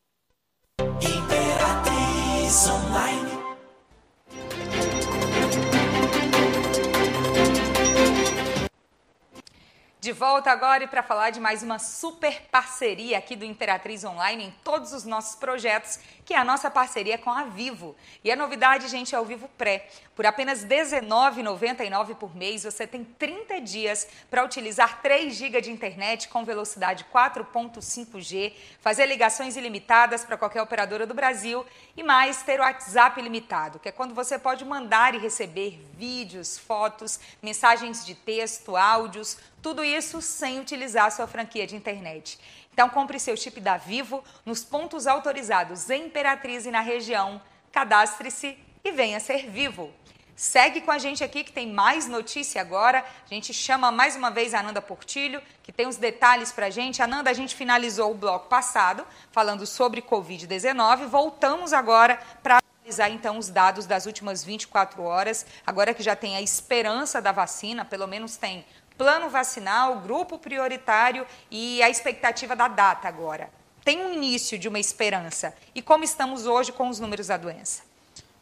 De 10.00 10.12
volta 10.12 10.50
agora 10.50 10.84
e 10.84 10.86
para 10.86 11.02
falar 11.02 11.28
de 11.28 11.38
mais 11.38 11.62
uma 11.62 11.78
super 11.78 12.48
parceria 12.50 13.18
aqui 13.18 13.36
do 13.36 13.44
Imperatriz 13.44 14.02
Online 14.02 14.44
em 14.44 14.50
todos 14.64 14.94
os 14.94 15.04
nossos 15.04 15.36
projetos, 15.36 15.98
que 16.30 16.34
é 16.34 16.38
a 16.38 16.44
nossa 16.44 16.70
parceria 16.70 17.18
com 17.18 17.28
a 17.28 17.42
Vivo. 17.42 17.96
E 18.22 18.30
a 18.30 18.36
novidade, 18.36 18.86
gente, 18.86 19.16
é 19.16 19.18
o 19.18 19.24
Vivo 19.24 19.50
Pré. 19.58 19.88
Por 20.14 20.24
apenas 20.24 20.62
R$19,99 20.62 22.14
por 22.14 22.36
mês, 22.36 22.62
você 22.62 22.86
tem 22.86 23.02
30 23.02 23.60
dias 23.60 24.06
para 24.30 24.44
utilizar 24.44 25.02
3 25.02 25.34
GB 25.34 25.60
de 25.60 25.72
internet 25.72 26.28
com 26.28 26.44
velocidade 26.44 27.04
4.5G, 27.12 28.52
fazer 28.80 29.06
ligações 29.06 29.56
ilimitadas 29.56 30.24
para 30.24 30.36
qualquer 30.36 30.62
operadora 30.62 31.04
do 31.04 31.14
Brasil 31.14 31.66
e 31.96 32.02
mais 32.04 32.44
ter 32.44 32.60
o 32.60 32.62
WhatsApp 32.62 33.18
ilimitado, 33.18 33.80
que 33.80 33.88
é 33.88 33.92
quando 33.92 34.14
você 34.14 34.38
pode 34.38 34.64
mandar 34.64 35.16
e 35.16 35.18
receber 35.18 35.84
vídeos, 35.96 36.56
fotos, 36.56 37.18
mensagens 37.42 38.06
de 38.06 38.14
texto, 38.14 38.76
áudios, 38.76 39.36
tudo 39.60 39.82
isso 39.82 40.22
sem 40.22 40.60
utilizar 40.60 41.06
a 41.06 41.10
sua 41.10 41.26
franquia 41.26 41.66
de 41.66 41.74
internet. 41.74 42.38
Então 42.72 42.88
compre 42.88 43.18
seu 43.18 43.36
chip 43.36 43.60
da 43.60 43.76
Vivo 43.76 44.24
nos 44.46 44.64
pontos 44.64 45.06
autorizados 45.06 45.90
em 45.90 46.08
Imperatriz 46.20 46.66
e 46.66 46.70
na 46.70 46.82
região. 46.82 47.40
Cadastre-se 47.72 48.58
e 48.84 48.92
venha 48.92 49.18
ser 49.18 49.48
vivo. 49.48 49.90
Segue 50.36 50.82
com 50.82 50.90
a 50.90 50.98
gente 50.98 51.24
aqui 51.24 51.42
que 51.42 51.50
tem 51.50 51.72
mais 51.72 52.06
notícia 52.06 52.60
agora. 52.60 53.02
A 53.24 53.34
gente 53.34 53.54
chama 53.54 53.90
mais 53.90 54.16
uma 54.16 54.30
vez 54.30 54.52
a 54.52 54.60
Ananda 54.60 54.82
Portilho, 54.82 55.40
que 55.62 55.72
tem 55.72 55.86
os 55.86 55.96
detalhes 55.96 56.52
para 56.52 56.66
a 56.66 56.70
gente. 56.70 57.00
Ananda, 57.00 57.30
a 57.30 57.32
gente 57.32 57.56
finalizou 57.56 58.10
o 58.10 58.14
bloco 58.14 58.48
passado 58.48 59.06
falando 59.32 59.64
sobre 59.64 60.02
Covid-19. 60.02 61.06
Voltamos 61.06 61.72
agora 61.72 62.20
para 62.42 62.58
analisar 62.82 63.08
então 63.08 63.38
os 63.38 63.48
dados 63.48 63.86
das 63.86 64.04
últimas 64.04 64.44
24 64.44 65.02
horas. 65.02 65.46
Agora 65.66 65.94
que 65.94 66.02
já 66.02 66.14
tem 66.14 66.36
a 66.36 66.42
esperança 66.42 67.22
da 67.22 67.32
vacina, 67.32 67.82
pelo 67.82 68.06
menos 68.06 68.36
tem 68.36 68.66
plano 68.98 69.30
vacinal, 69.30 70.00
grupo 70.00 70.38
prioritário 70.38 71.26
e 71.50 71.82
a 71.82 71.88
expectativa 71.88 72.54
da 72.54 72.68
data 72.68 73.08
agora. 73.08 73.59
Tem 73.90 74.00
um 74.00 74.12
início 74.12 74.56
de 74.56 74.68
uma 74.68 74.78
esperança. 74.78 75.52
E 75.74 75.82
como 75.82 76.04
estamos 76.04 76.46
hoje 76.46 76.70
com 76.70 76.88
os 76.88 77.00
números 77.00 77.26
da 77.26 77.36
doença? 77.36 77.82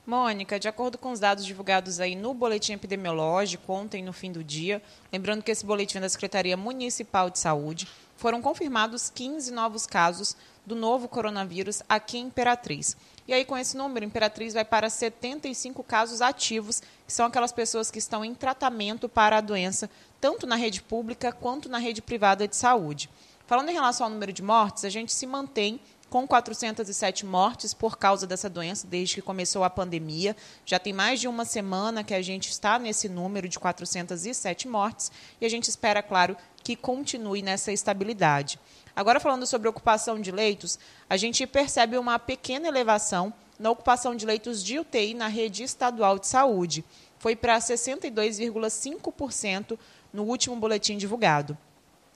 Mônica, 0.06 0.61
de 0.61 0.68
acordo 0.68 0.98
com 0.98 1.11
os 1.11 1.20
dados 1.20 1.42
divulgados 1.46 2.00
aí 2.00 2.14
no 2.14 2.34
boletim 2.34 2.74
epidemiológico 2.74 3.72
ontem 3.72 4.02
no 4.02 4.12
fim 4.12 4.30
do 4.30 4.44
dia, 4.44 4.82
lembrando 5.11 5.42
que 5.42 5.50
esse 5.50 5.64
boletim 5.64 5.96
é 5.96 6.00
da 6.02 6.08
Secretaria 6.11 6.54
Municipal 6.54 7.30
de 7.30 7.38
Saúde, 7.38 7.88
foram 8.18 8.42
confirmados 8.42 9.08
15 9.08 9.50
novos 9.50 9.87
casos 9.87 10.37
do 10.66 10.76
novo 10.76 11.08
coronavírus 11.08 11.82
aqui 11.88 12.18
em 12.18 12.26
Imperatriz. 12.26 12.94
E 13.26 13.32
aí, 13.32 13.42
com 13.42 13.56
esse 13.56 13.74
número, 13.74 14.04
Imperatriz 14.04 14.52
vai 14.52 14.66
para 14.66 14.90
75 14.90 15.82
casos 15.82 16.20
ativos, 16.20 16.82
que 17.06 17.12
são 17.12 17.24
aquelas 17.24 17.52
pessoas 17.52 17.90
que 17.90 17.98
estão 17.98 18.22
em 18.22 18.34
tratamento 18.34 19.08
para 19.08 19.38
a 19.38 19.40
doença 19.40 19.88
tanto 20.20 20.46
na 20.46 20.56
rede 20.56 20.82
pública 20.82 21.32
quanto 21.32 21.70
na 21.70 21.78
rede 21.78 22.02
privada 22.02 22.46
de 22.46 22.54
saúde. 22.54 23.08
Falando 23.48 23.70
em 23.70 23.72
relação 23.72 24.06
ao 24.06 24.12
número 24.12 24.30
de 24.30 24.42
mortes, 24.42 24.84
a 24.84 24.90
gente 24.90 25.11
se 25.11 25.26
mantém 25.26 25.80
com 26.11 26.28
407 26.28 27.24
mortes 27.24 27.72
por 27.72 27.96
causa 27.96 28.26
dessa 28.26 28.50
doença 28.50 28.87
desde 28.87 29.14
que 29.14 29.22
começou 29.22 29.64
a 29.64 29.70
pandemia. 29.70 30.37
Já 30.66 30.78
tem 30.78 30.92
mais 30.92 31.18
de 31.18 31.26
uma 31.26 31.46
semana 31.46 32.04
que 32.04 32.12
a 32.12 32.20
gente 32.20 32.50
está 32.50 32.78
nesse 32.78 33.08
número 33.08 33.48
de 33.48 33.58
407 33.58 34.68
mortes 34.68 35.11
e 35.40 35.46
a 35.46 35.48
gente 35.48 35.66
espera, 35.66 36.02
claro, 36.02 36.37
que 36.62 36.76
continue 36.76 37.40
nessa 37.40 37.72
estabilidade. 37.72 38.61
Agora, 38.94 39.18
falando 39.18 39.46
sobre 39.46 39.66
ocupação 39.66 40.20
de 40.20 40.30
leitos, 40.30 40.78
a 41.08 41.16
gente 41.16 41.46
percebe 41.46 41.96
uma 41.96 42.18
pequena 42.18 42.68
elevação 42.68 43.32
na 43.58 43.70
ocupação 43.70 44.14
de 44.14 44.26
leitos 44.26 44.62
de 44.62 44.78
UTI 44.78 45.14
na 45.14 45.28
rede 45.28 45.62
estadual 45.62 46.18
de 46.18 46.26
saúde. 46.26 46.84
Foi 47.18 47.34
para 47.34 47.58
62,5% 47.58 49.78
no 50.12 50.24
último 50.24 50.54
boletim 50.54 50.98
divulgado. 50.98 51.56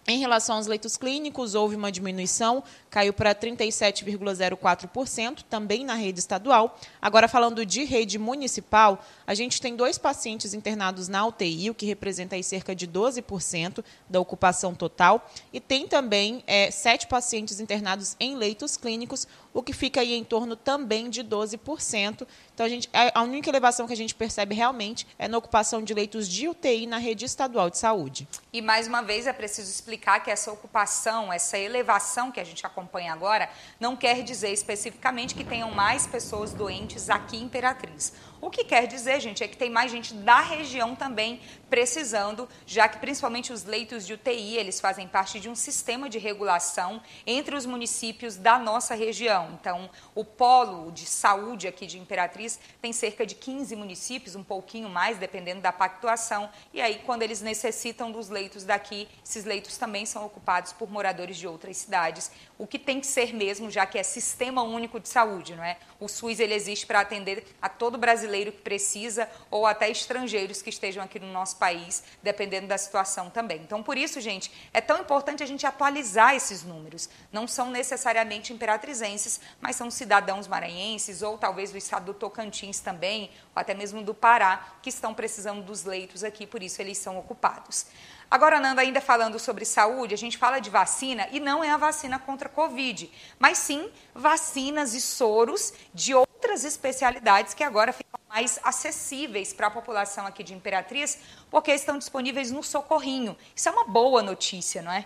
Em 0.04 0.18
relação 0.18 0.56
aos 0.56 0.66
leitos 0.66 0.96
clínicos, 0.96 1.54
houve 1.54 1.76
uma 1.76 1.92
diminuição, 1.92 2.64
caiu 2.90 3.12
para 3.12 3.32
37,04%, 3.36 5.44
também 5.48 5.84
na 5.84 5.94
rede 5.94 6.18
estadual. 6.18 6.76
Agora, 7.00 7.28
falando 7.28 7.64
de 7.64 7.84
rede 7.84 8.18
municipal, 8.18 9.00
a 9.24 9.32
gente 9.32 9.60
tem 9.60 9.76
dois 9.76 9.98
pacientes 9.98 10.54
internados 10.54 11.06
na 11.06 11.24
UTI, 11.24 11.70
o 11.70 11.74
que 11.74 11.86
representa 11.86 12.34
aí 12.34 12.42
cerca 12.42 12.74
de 12.74 12.88
12% 12.88 13.84
da 14.10 14.18
ocupação 14.18 14.74
total, 14.74 15.30
e 15.52 15.60
tem 15.60 15.86
também 15.86 16.42
é, 16.48 16.68
sete 16.72 17.06
pacientes 17.06 17.60
internados 17.60 18.16
em 18.18 18.34
leitos 18.34 18.76
clínicos, 18.76 19.28
o 19.52 19.62
que 19.62 19.72
fica 19.72 20.00
aí 20.00 20.14
em 20.14 20.24
torno 20.24 20.56
também 20.56 21.10
de 21.10 21.22
12%. 21.22 22.26
Então, 22.54 22.66
a, 22.66 22.68
gente, 22.68 22.88
a 22.92 23.22
única 23.22 23.48
elevação 23.48 23.86
que 23.86 23.92
a 23.92 23.96
gente 23.96 24.14
percebe 24.14 24.54
realmente 24.54 25.06
é 25.18 25.28
na 25.28 25.38
ocupação 25.38 25.82
de 25.82 25.94
leitos 25.94 26.28
de 26.28 26.48
UTI 26.48 26.86
na 26.86 26.98
rede 26.98 27.24
estadual 27.24 27.70
de 27.70 27.78
saúde. 27.78 28.28
E, 28.52 28.60
mais 28.60 28.86
uma 28.86 29.02
vez, 29.02 29.26
é 29.26 29.32
preciso 29.32 29.70
explicar 29.70 30.20
que 30.20 30.30
essa 30.30 30.50
ocupação, 30.50 31.32
essa 31.32 31.58
elevação 31.58 32.30
que 32.30 32.40
a 32.40 32.44
gente 32.44 32.64
acompanha 32.64 33.12
agora, 33.12 33.48
não 33.80 33.96
quer 33.96 34.22
dizer 34.22 34.50
especificamente 34.50 35.34
que 35.34 35.44
tenham 35.44 35.70
mais 35.70 36.06
pessoas 36.06 36.52
doentes 36.52 37.10
aqui 37.10 37.36
em 37.36 37.44
Imperatriz. 37.44 38.12
O 38.42 38.50
que 38.50 38.64
quer 38.64 38.88
dizer, 38.88 39.20
gente, 39.20 39.44
é 39.44 39.46
que 39.46 39.57
tem 39.57 39.70
mais 39.70 39.92
gente 39.92 40.12
da 40.12 40.40
região 40.40 40.96
também 40.96 41.40
precisando, 41.70 42.48
já 42.66 42.88
que 42.88 42.98
principalmente 42.98 43.52
os 43.52 43.62
leitos 43.62 44.05
de 44.05 44.14
UTI, 44.14 44.57
eles 44.57 44.81
fazem 44.81 45.07
parte 45.07 45.38
de 45.38 45.48
um 45.48 45.55
sistema 45.55 46.11
de 46.11 46.18
regulação 46.18 47.00
entre 47.24 47.55
os 47.55 47.64
municípios 47.64 48.37
da 48.37 48.59
nossa 48.59 48.96
região. 48.96 49.57
Então, 49.61 49.88
o 50.12 50.24
polo 50.24 50.90
de 50.90 51.07
saúde 51.07 51.68
aqui 51.68 51.87
de 51.87 52.00
Imperatriz 52.00 52.59
tem 52.81 52.92
cerca 52.92 53.24
de 53.24 53.37
15 53.37 53.76
municípios, 53.76 54.35
um 54.35 54.42
pouquinho 54.42 54.88
mais, 54.88 55.18
dependendo 55.18 55.61
da 55.61 55.72
pactuação. 55.72 56.50
E 56.74 56.81
aí, 56.81 57.00
quando 57.07 57.22
eles 57.22 57.40
necessitam 57.40 58.11
dos 58.11 58.28
leitos 58.28 58.64
daqui, 58.64 59.09
esses 59.24 59.44
leitos 59.44 59.78
também 59.78 60.05
são 60.05 60.26
ocupados 60.26 60.72
por 60.72 60.90
moradores 60.90 61.37
de 61.37 61.46
outras 61.46 61.76
cidades, 61.76 62.33
o 62.59 62.66
que 62.66 62.78
tem 62.78 62.98
que 62.98 63.07
ser 63.07 63.33
mesmo, 63.33 63.70
já 63.70 63.87
que 63.87 63.98
é 63.98 64.02
sistema 64.02 64.62
único 64.62 64.98
de 64.98 65.09
saúde, 65.09 65.55
não 65.55 65.62
é? 65.62 65.78
O 66.00 66.09
SUS 66.09 66.40
ele 66.40 66.55
existe 66.55 66.87
para 66.87 67.00
atender 67.00 67.46
a 67.62 67.68
todo 67.68 67.96
brasileiro 67.96 68.31
que 68.32 68.62
precisa 68.62 69.28
ou 69.50 69.66
até 69.66 69.90
estrangeiros 69.90 70.62
que 70.62 70.70
estejam 70.70 71.02
aqui 71.02 71.18
no 71.18 71.30
nosso 71.32 71.56
país, 71.56 72.02
dependendo 72.22 72.66
da 72.66 72.78
situação 72.78 73.28
também. 73.28 73.60
Então, 73.62 73.82
por 73.82 73.98
isso, 73.98 74.20
gente, 74.20 74.50
é 74.72 74.80
tão 74.80 75.00
importante 75.00 75.42
a 75.42 75.46
gente 75.46 75.66
atualizar 75.66 76.34
esses 76.34 76.62
números. 76.62 77.08
Não 77.30 77.46
são 77.46 77.70
necessariamente 77.70 78.52
imperatrizenses, 78.52 79.40
mas 79.60 79.76
são 79.76 79.90
cidadãos 79.90 80.48
maranhenses 80.48 81.22
ou 81.22 81.36
talvez 81.36 81.70
do 81.70 81.78
estado 81.78 82.06
do 82.06 82.14
Tocantins 82.14 82.80
também, 82.80 83.30
ou 83.54 83.60
até 83.60 83.74
mesmo 83.74 84.02
do 84.02 84.14
Pará, 84.14 84.76
que 84.82 84.88
estão 84.88 85.12
precisando 85.12 85.62
dos 85.62 85.84
leitos 85.84 86.24
aqui, 86.24 86.46
por 86.46 86.62
isso 86.62 86.80
eles 86.80 86.98
são 86.98 87.18
ocupados. 87.18 87.86
Agora, 88.32 88.58
Nanda, 88.58 88.80
ainda 88.80 88.98
falando 88.98 89.38
sobre 89.38 89.66
saúde, 89.66 90.14
a 90.14 90.16
gente 90.16 90.38
fala 90.38 90.58
de 90.58 90.70
vacina 90.70 91.28
e 91.32 91.38
não 91.38 91.62
é 91.62 91.68
a 91.68 91.76
vacina 91.76 92.18
contra 92.18 92.48
a 92.48 92.50
Covid, 92.50 93.10
mas 93.38 93.58
sim 93.58 93.90
vacinas 94.14 94.94
e 94.94 95.02
soros 95.02 95.74
de 95.92 96.14
outras 96.14 96.64
especialidades 96.64 97.52
que 97.52 97.62
agora 97.62 97.92
ficam 97.92 98.18
mais 98.30 98.58
acessíveis 98.62 99.52
para 99.52 99.66
a 99.66 99.70
população 99.70 100.26
aqui 100.26 100.42
de 100.42 100.54
Imperatriz, 100.54 101.18
porque 101.50 101.72
estão 101.72 101.98
disponíveis 101.98 102.50
no 102.50 102.62
Socorrinho. 102.62 103.36
Isso 103.54 103.68
é 103.68 103.72
uma 103.72 103.84
boa 103.84 104.22
notícia, 104.22 104.80
não 104.80 104.92
é? 104.92 105.04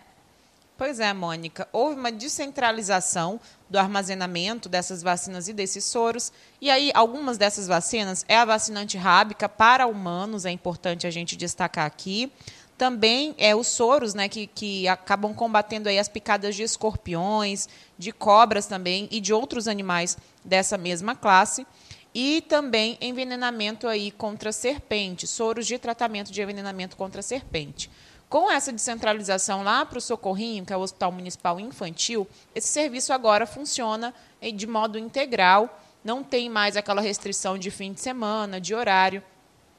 Pois 0.78 1.00
é, 1.00 1.12
Mônica. 1.12 1.66
Houve 1.72 1.98
uma 1.98 2.12
descentralização 2.12 3.40
do 3.68 3.76
armazenamento 3.76 4.68
dessas 4.68 5.02
vacinas 5.02 5.48
e 5.48 5.52
desses 5.52 5.84
soros. 5.84 6.32
E 6.60 6.70
aí, 6.70 6.92
algumas 6.94 7.36
dessas 7.36 7.66
vacinas 7.66 8.24
é 8.28 8.36
a 8.36 8.44
vacina 8.44 8.80
antirrábica 8.80 9.48
para 9.48 9.86
humanos, 9.86 10.44
é 10.44 10.50
importante 10.50 11.08
a 11.08 11.10
gente 11.10 11.34
destacar 11.34 11.86
aqui. 11.86 12.30
Também 12.76 13.34
é 13.38 13.54
os 13.56 13.68
soros, 13.68 14.12
né, 14.12 14.28
que, 14.28 14.46
que 14.46 14.86
acabam 14.86 15.32
combatendo 15.32 15.88
aí 15.88 15.98
as 15.98 16.08
picadas 16.08 16.54
de 16.54 16.62
escorpiões, 16.62 17.68
de 17.98 18.12
cobras 18.12 18.66
também 18.66 19.08
e 19.10 19.20
de 19.20 19.32
outros 19.32 19.66
animais 19.66 20.16
dessa 20.44 20.76
mesma 20.76 21.14
classe. 21.14 21.66
E 22.14 22.42
também 22.42 22.96
envenenamento 23.00 23.86
aí 23.86 24.10
contra 24.10 24.52
serpente, 24.52 25.26
soros 25.26 25.66
de 25.66 25.78
tratamento 25.78 26.32
de 26.32 26.40
envenenamento 26.40 26.96
contra 26.96 27.22
serpente. 27.22 27.90
Com 28.28 28.50
essa 28.50 28.72
descentralização 28.72 29.62
lá 29.62 29.84
para 29.86 29.98
o 29.98 30.00
Socorrinho, 30.00 30.64
que 30.64 30.72
é 30.72 30.76
o 30.76 30.80
Hospital 30.80 31.12
Municipal 31.12 31.60
Infantil, 31.60 32.26
esse 32.54 32.68
serviço 32.68 33.12
agora 33.12 33.46
funciona 33.46 34.12
de 34.54 34.66
modo 34.66 34.98
integral, 34.98 35.80
não 36.02 36.24
tem 36.24 36.50
mais 36.50 36.76
aquela 36.76 37.00
restrição 37.00 37.56
de 37.56 37.70
fim 37.70 37.92
de 37.92 38.00
semana, 38.00 38.60
de 38.60 38.74
horário. 38.74 39.22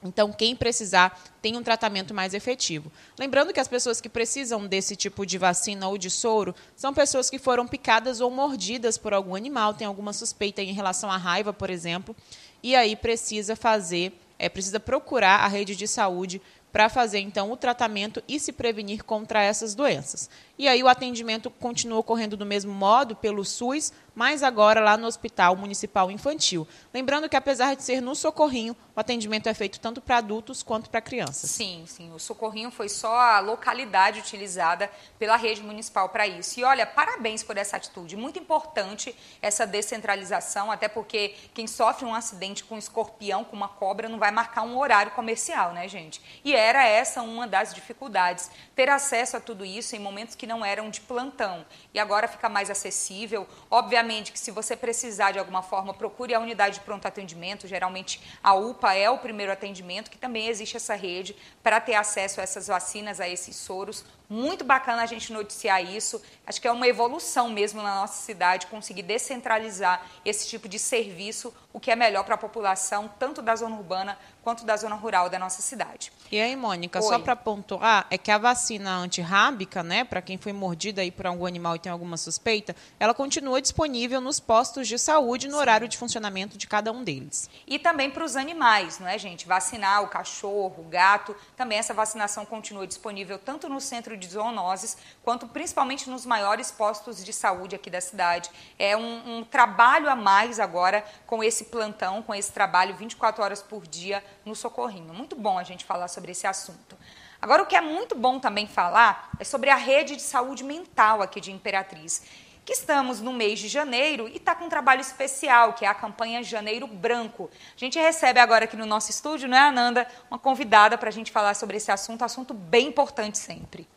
Então, 0.07 0.31
quem 0.31 0.55
precisar 0.55 1.19
tem 1.41 1.55
um 1.55 1.63
tratamento 1.63 2.13
mais 2.13 2.33
efetivo. 2.33 2.91
Lembrando 3.17 3.53
que 3.53 3.59
as 3.59 3.67
pessoas 3.67 4.01
que 4.01 4.09
precisam 4.09 4.65
desse 4.65 4.95
tipo 4.95 5.25
de 5.25 5.37
vacina 5.37 5.87
ou 5.87 5.97
de 5.97 6.09
soro 6.09 6.55
são 6.75 6.93
pessoas 6.93 7.29
que 7.29 7.37
foram 7.37 7.67
picadas 7.67 8.21
ou 8.21 8.31
mordidas 8.31 8.97
por 8.97 9.13
algum 9.13 9.35
animal, 9.35 9.73
tem 9.73 9.85
alguma 9.85 10.13
suspeita 10.13 10.61
em 10.61 10.73
relação 10.73 11.11
à 11.11 11.17
raiva, 11.17 11.53
por 11.53 11.69
exemplo, 11.69 12.15
e 12.63 12.75
aí 12.75 12.95
precisa 12.95 13.55
fazer, 13.55 14.13
é, 14.39 14.49
precisa 14.49 14.79
procurar 14.79 15.41
a 15.41 15.47
rede 15.47 15.75
de 15.75 15.87
saúde 15.87 16.41
para 16.71 16.89
fazer 16.89 17.19
então 17.19 17.51
o 17.51 17.57
tratamento 17.57 18.21
e 18.27 18.39
se 18.39 18.51
prevenir 18.51 19.03
contra 19.03 19.41
essas 19.41 19.73
doenças. 19.73 20.29
E 20.57 20.67
aí 20.67 20.81
o 20.81 20.87
atendimento 20.87 21.49
continua 21.51 21.99
ocorrendo 21.99 22.35
do 22.35 22.45
mesmo 22.45 22.73
modo 22.73 23.15
pelo 23.15 23.45
SUS, 23.45 23.91
mas 24.17 24.41
agora 24.41 24.81
lá 24.81 24.97
no 24.97 25.05
Hospital 25.05 25.55
Municipal 25.55 26.09
Infantil. 26.09 26.67
Lembrando 26.91 27.29
que 27.29 27.35
apesar 27.35 27.75
de 27.75 27.83
ser 27.83 28.01
no 28.01 28.15
Socorrinho, 28.15 28.75
o 28.95 28.99
atendimento 28.99 29.47
é 29.47 29.53
feito 29.53 29.79
tanto 29.79 30.01
para 30.01 30.17
adultos 30.17 30.63
quanto 30.63 30.89
para 30.89 30.99
crianças. 30.99 31.51
Sim, 31.51 31.83
sim. 31.85 32.11
O 32.11 32.17
Socorrinho 32.17 32.71
foi 32.71 32.89
só 32.89 33.15
a 33.15 33.39
localidade 33.39 34.19
utilizada 34.19 34.89
pela 35.19 35.35
rede 35.35 35.61
municipal 35.61 36.09
para 36.09 36.25
isso. 36.25 36.59
E 36.59 36.63
olha, 36.63 36.87
parabéns 36.87 37.43
por 37.43 37.57
essa 37.57 37.77
atitude. 37.77 38.17
Muito 38.17 38.39
importante 38.39 39.15
essa 39.39 39.67
descentralização, 39.67 40.71
até 40.71 40.87
porque 40.87 41.35
quem 41.53 41.67
sofre 41.67 42.03
um 42.03 42.15
acidente 42.15 42.63
com 42.63 42.73
um 42.73 42.79
escorpião, 42.79 43.43
com 43.43 43.55
uma 43.55 43.67
cobra, 43.67 44.09
não 44.09 44.17
vai 44.17 44.31
marcar 44.31 44.63
um 44.63 44.79
horário 44.79 45.11
comercial, 45.11 45.73
né, 45.73 45.87
gente? 45.87 46.19
E 46.43 46.55
era 46.55 46.83
essa 46.83 47.21
uma 47.21 47.47
das 47.47 47.71
dificuldades, 47.71 48.49
ter 48.75 48.89
acesso 48.89 49.37
a 49.37 49.39
tudo 49.39 49.63
isso 49.63 49.95
em 49.95 49.99
momentos 49.99 50.33
que 50.33 50.46
não 50.47 50.65
eram 50.65 50.89
de 50.89 51.01
plantão. 51.01 51.65
E 51.93 51.99
agora 51.99 52.27
fica 52.27 52.49
mais 52.49 52.69
acessível. 52.69 53.47
Obviamente 53.69 54.31
que 54.31 54.39
se 54.39 54.49
você 54.49 54.75
precisar 54.75 55.31
de 55.31 55.39
alguma 55.39 55.61
forma, 55.61 55.93
procure 55.93 56.33
a 56.33 56.39
unidade 56.39 56.75
de 56.75 56.81
pronto 56.81 57.05
atendimento. 57.05 57.67
Geralmente 57.67 58.21
a 58.41 58.53
UPA 58.55 58.95
é 58.95 59.09
o 59.09 59.19
primeiro 59.19 59.51
atendimento, 59.51 60.09
que 60.09 60.17
também 60.17 60.47
existe 60.47 60.77
essa 60.77 60.95
rede 60.95 61.35
para 61.61 61.79
ter 61.79 61.95
acesso 61.95 62.39
a 62.39 62.43
essas 62.43 62.67
vacinas, 62.67 63.19
a 63.19 63.27
esses 63.27 63.55
soros. 63.55 64.05
Muito 64.29 64.65
bacana 64.65 65.03
a 65.03 65.05
gente 65.05 65.31
noticiar 65.31 65.81
isso. 65.83 66.21
Acho 66.45 66.59
que 66.59 66.67
é 66.67 66.71
uma 66.71 66.87
evolução 66.87 67.49
mesmo 67.49 67.81
na 67.81 67.95
nossa 67.95 68.21
cidade 68.23 68.67
conseguir 68.67 69.03
descentralizar 69.03 70.05
esse 70.25 70.47
tipo 70.47 70.67
de 70.67 70.77
serviço, 70.77 71.53
o 71.71 71.79
que 71.79 71.91
é 71.91 71.95
melhor 71.95 72.23
para 72.23 72.35
a 72.35 72.37
população, 72.37 73.09
tanto 73.17 73.41
da 73.41 73.55
zona 73.55 73.75
urbana 73.75 74.17
quanto 74.43 74.65
da 74.65 74.75
zona 74.75 74.95
rural 74.95 75.29
da 75.29 75.37
nossa 75.37 75.61
cidade. 75.61 76.11
E 76.31 76.39
aí, 76.39 76.55
Mônica, 76.55 76.99
Oi. 76.99 77.05
só 77.05 77.19
para 77.19 77.35
pontuar, 77.35 78.07
é 78.09 78.17
que 78.17 78.31
a 78.31 78.37
vacina 78.37 78.95
antirrábica, 78.97 79.83
né, 79.83 80.03
para 80.03 80.21
quem 80.21 80.37
foi 80.37 80.51
mordida 80.51 81.01
aí 81.01 81.11
por 81.11 81.25
algum 81.25 81.45
animal 81.45 81.75
e 81.75 81.79
tem 81.79 81.91
alguma 81.91 82.17
suspeita, 82.17 82.75
ela 82.99 83.13
continua 83.13 83.61
disponível 83.61 84.19
nos 84.19 84.39
postos 84.39 84.87
de 84.87 84.97
saúde 84.97 85.47
no 85.47 85.53
Sim. 85.53 85.59
horário 85.59 85.87
de 85.87 85.97
funcionamento 85.97 86.57
de 86.57 86.67
cada 86.67 86.91
um 86.91 87.03
deles. 87.03 87.49
E 87.65 87.77
também 87.77 88.09
para 88.09 88.23
os 88.23 88.35
animais, 88.35 88.99
não 88.99 89.07
é, 89.07 89.17
gente? 89.17 89.47
Vacinar 89.47 90.03
o 90.03 90.07
cachorro, 90.07 90.75
o 90.79 90.89
gato, 90.89 91.35
também 91.55 91.77
essa 91.77 91.93
vacinação 91.93 92.45
continua 92.45 92.87
disponível 92.87 93.37
tanto 93.37 93.69
no 93.69 93.79
centro 93.79 94.16
de 94.17 94.27
zoonoses 94.27 94.97
quanto 95.23 95.47
principalmente 95.47 96.09
nos 96.09 96.25
maiores 96.25 96.71
postos 96.71 97.23
de 97.23 97.31
saúde 97.31 97.75
aqui 97.75 97.89
da 97.89 98.01
cidade. 98.01 98.49
É 98.77 98.97
um, 98.97 99.37
um 99.37 99.43
trabalho 99.43 100.09
a 100.09 100.15
mais 100.15 100.59
agora 100.59 101.05
com 101.25 101.43
esse 101.43 101.65
plantão, 101.65 102.21
com 102.21 102.33
esse 102.33 102.51
trabalho 102.51 102.95
24 102.95 103.43
horas 103.43 103.61
por 103.61 103.85
dia 103.87 104.23
no 104.45 104.55
Socorrinho. 104.55 105.13
Muito 105.13 105.35
bom 105.35 105.57
a 105.57 105.63
gente 105.63 105.85
falar 105.85 106.07
sobre 106.07 106.31
esse 106.31 106.47
assunto. 106.47 106.97
Agora, 107.41 107.61
o 107.61 107.65
que 107.65 107.75
é 107.75 107.81
muito 107.81 108.15
bom 108.15 108.39
também 108.39 108.67
falar 108.67 109.29
é 109.39 109.43
sobre 109.43 109.69
a 109.69 109.75
rede 109.75 110.15
de 110.15 110.21
saúde 110.21 110.63
mental 110.63 111.21
aqui 111.21 111.39
de 111.39 111.51
Imperatriz, 111.51 112.23
que 112.65 112.73
estamos 112.73 113.21
no 113.21 113.31
mês 113.31 113.59
de 113.59 113.67
janeiro 113.67 114.27
e 114.27 114.37
está 114.37 114.53
com 114.53 114.65
um 114.65 114.69
trabalho 114.69 114.99
especial, 114.99 115.73
que 115.73 115.85
é 115.85 115.87
a 115.87 115.93
campanha 115.93 116.43
Janeiro 116.43 116.87
Branco. 116.87 117.49
A 117.75 117.79
gente 117.79 117.97
recebe 117.97 118.39
agora 118.39 118.65
aqui 118.65 118.75
no 118.75 118.85
nosso 118.85 119.09
estúdio, 119.11 119.47
né, 119.47 119.59
Ananda, 119.59 120.07
uma 120.29 120.39
convidada 120.39 120.97
para 120.97 121.09
a 121.09 121.11
gente 121.11 121.31
falar 121.31 121.53
sobre 121.53 121.77
esse 121.77 121.91
assunto, 121.91 122.25
assunto 122.25 122.53
bem 122.53 122.87
importante 122.87 123.37
sempre. 123.37 123.87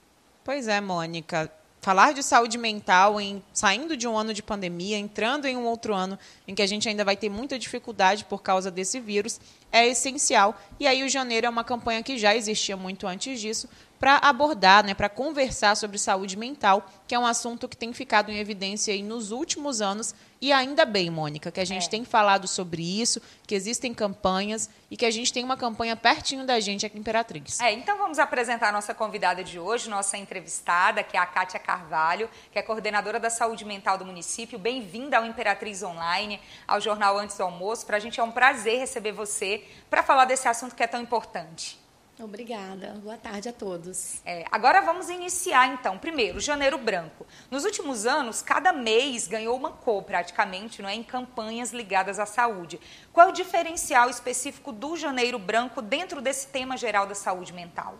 Pois 0.45 0.69
é, 0.69 0.81
Mônica 0.81 1.51
falar 1.81 2.13
de 2.13 2.23
saúde 2.23 2.59
mental 2.59 3.21
em 3.21 3.43
saindo 3.53 3.97
de 3.97 4.07
um 4.07 4.17
ano 4.17 4.35
de 4.35 4.43
pandemia, 4.43 4.99
entrando 4.99 5.47
em 5.47 5.57
um 5.57 5.65
outro 5.65 5.95
ano 5.95 6.19
em 6.47 6.55
que 6.55 6.63
a 6.63 6.67
gente 6.67 6.89
ainda 6.89 7.05
vai 7.05 7.17
ter 7.17 7.29
muita 7.29 7.59
dificuldade 7.59 8.25
por 8.27 8.43
causa 8.43 8.71
desse 8.71 9.01
vírus, 9.01 9.41
é 9.73 9.89
essencial. 9.89 10.61
E 10.79 10.87
aí 10.87 11.03
o 11.03 11.09
janeiro 11.09 11.47
é 11.47 11.51
uma 11.51 11.65
campanha 11.65 12.03
que 12.03 12.19
já 12.19 12.37
existia 12.37 12.77
muito 12.77 13.07
antes 13.07 13.41
disso, 13.41 13.69
para 14.01 14.17
abordar, 14.17 14.83
né, 14.83 14.95
para 14.95 15.11
conversar 15.11 15.77
sobre 15.77 15.99
saúde 15.99 16.35
mental, 16.35 16.87
que 17.07 17.15
é 17.15 17.19
um 17.19 17.27
assunto 17.27 17.69
que 17.69 17.77
tem 17.77 17.93
ficado 17.93 18.33
em 18.33 18.39
evidência 18.39 18.95
aí 18.95 19.03
nos 19.03 19.31
últimos 19.31 19.83
anos. 19.83 20.15
E 20.41 20.55
ainda 20.55 20.87
bem, 20.87 21.11
Mônica, 21.11 21.51
que 21.51 21.61
a 21.61 21.67
gente 21.67 21.87
é. 21.87 21.91
tem 21.91 22.03
falado 22.03 22.49
sobre 22.49 22.83
isso, 22.83 23.21
que 23.47 23.55
existem 23.55 23.93
campanhas 23.93 24.71
e 24.91 24.97
que 24.97 25.05
a 25.05 25.11
gente 25.11 25.31
tem 25.31 25.45
uma 25.45 25.57
campanha 25.57 25.95
pertinho 25.95 26.47
da 26.47 26.59
gente 26.61 26.87
aqui 26.87 26.97
em 26.97 27.01
Imperatriz. 27.01 27.61
É, 27.61 27.73
então 27.73 27.99
vamos 27.99 28.19
apresentar 28.19 28.71
a 28.71 28.73
nossa 28.73 28.95
convidada 28.95 29.45
de 29.45 29.59
hoje, 29.59 29.91
nossa 29.91 30.17
entrevistada, 30.17 31.03
que 31.03 31.15
é 31.15 31.21
a 31.21 31.27
Kátia 31.27 31.61
Carvalho, 31.61 32.31
que 32.51 32.59
é 32.59 32.63
coordenadora 32.63 33.21
da 33.21 33.29
saúde 33.29 33.67
mental 33.67 33.99
do 33.99 34.07
município. 34.07 34.59
Bem-vinda 34.59 35.19
ao 35.19 35.27
Imperatriz 35.27 35.83
Online, 35.83 36.41
ao 36.67 36.81
Jornal 36.81 37.19
Antes 37.19 37.37
do 37.37 37.43
Almoço. 37.43 37.85
Para 37.85 37.99
a 37.99 38.01
gente 38.01 38.19
é 38.19 38.23
um 38.23 38.33
prazer 38.33 38.79
receber 38.79 39.13
você 39.13 39.63
para 39.91 40.03
falar 40.03 40.25
desse 40.25 40.49
assunto 40.49 40.75
que 40.75 40.83
é 40.83 40.87
tão 40.87 41.03
importante. 41.03 41.80
Obrigada. 42.23 43.01
Boa 43.03 43.17
tarde 43.17 43.49
a 43.49 43.53
todos. 43.53 44.21
É, 44.27 44.45
agora 44.51 44.83
vamos 44.83 45.09
iniciar 45.09 45.73
então. 45.73 45.97
Primeiro, 45.97 46.39
Janeiro 46.39 46.77
Branco. 46.77 47.27
Nos 47.51 47.65
últimos 47.65 48.05
anos, 48.05 48.43
cada 48.43 48.73
mês 48.73 49.27
ganhou 49.27 49.57
uma 49.57 49.71
cor 49.71 50.03
praticamente, 50.03 50.83
não 50.83 50.89
é, 50.89 50.95
em 50.95 51.03
campanhas 51.03 51.73
ligadas 51.73 52.19
à 52.19 52.27
saúde. 52.27 52.79
Qual 53.13 53.27
é 53.27 53.31
o 53.31 53.33
diferencial 53.33 54.11
específico 54.11 54.71
do 54.71 54.97
Janeiro 54.97 55.39
Branco 55.39 55.81
dentro 55.81 56.21
desse 56.21 56.49
tema 56.49 56.77
geral 56.77 57.07
da 57.07 57.15
saúde 57.15 57.53
mental? 57.55 57.99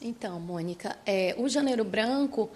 Então, 0.00 0.38
Mônica, 0.38 0.96
é, 1.04 1.34
o 1.38 1.48
Janeiro 1.48 1.84
Branco 1.84 2.50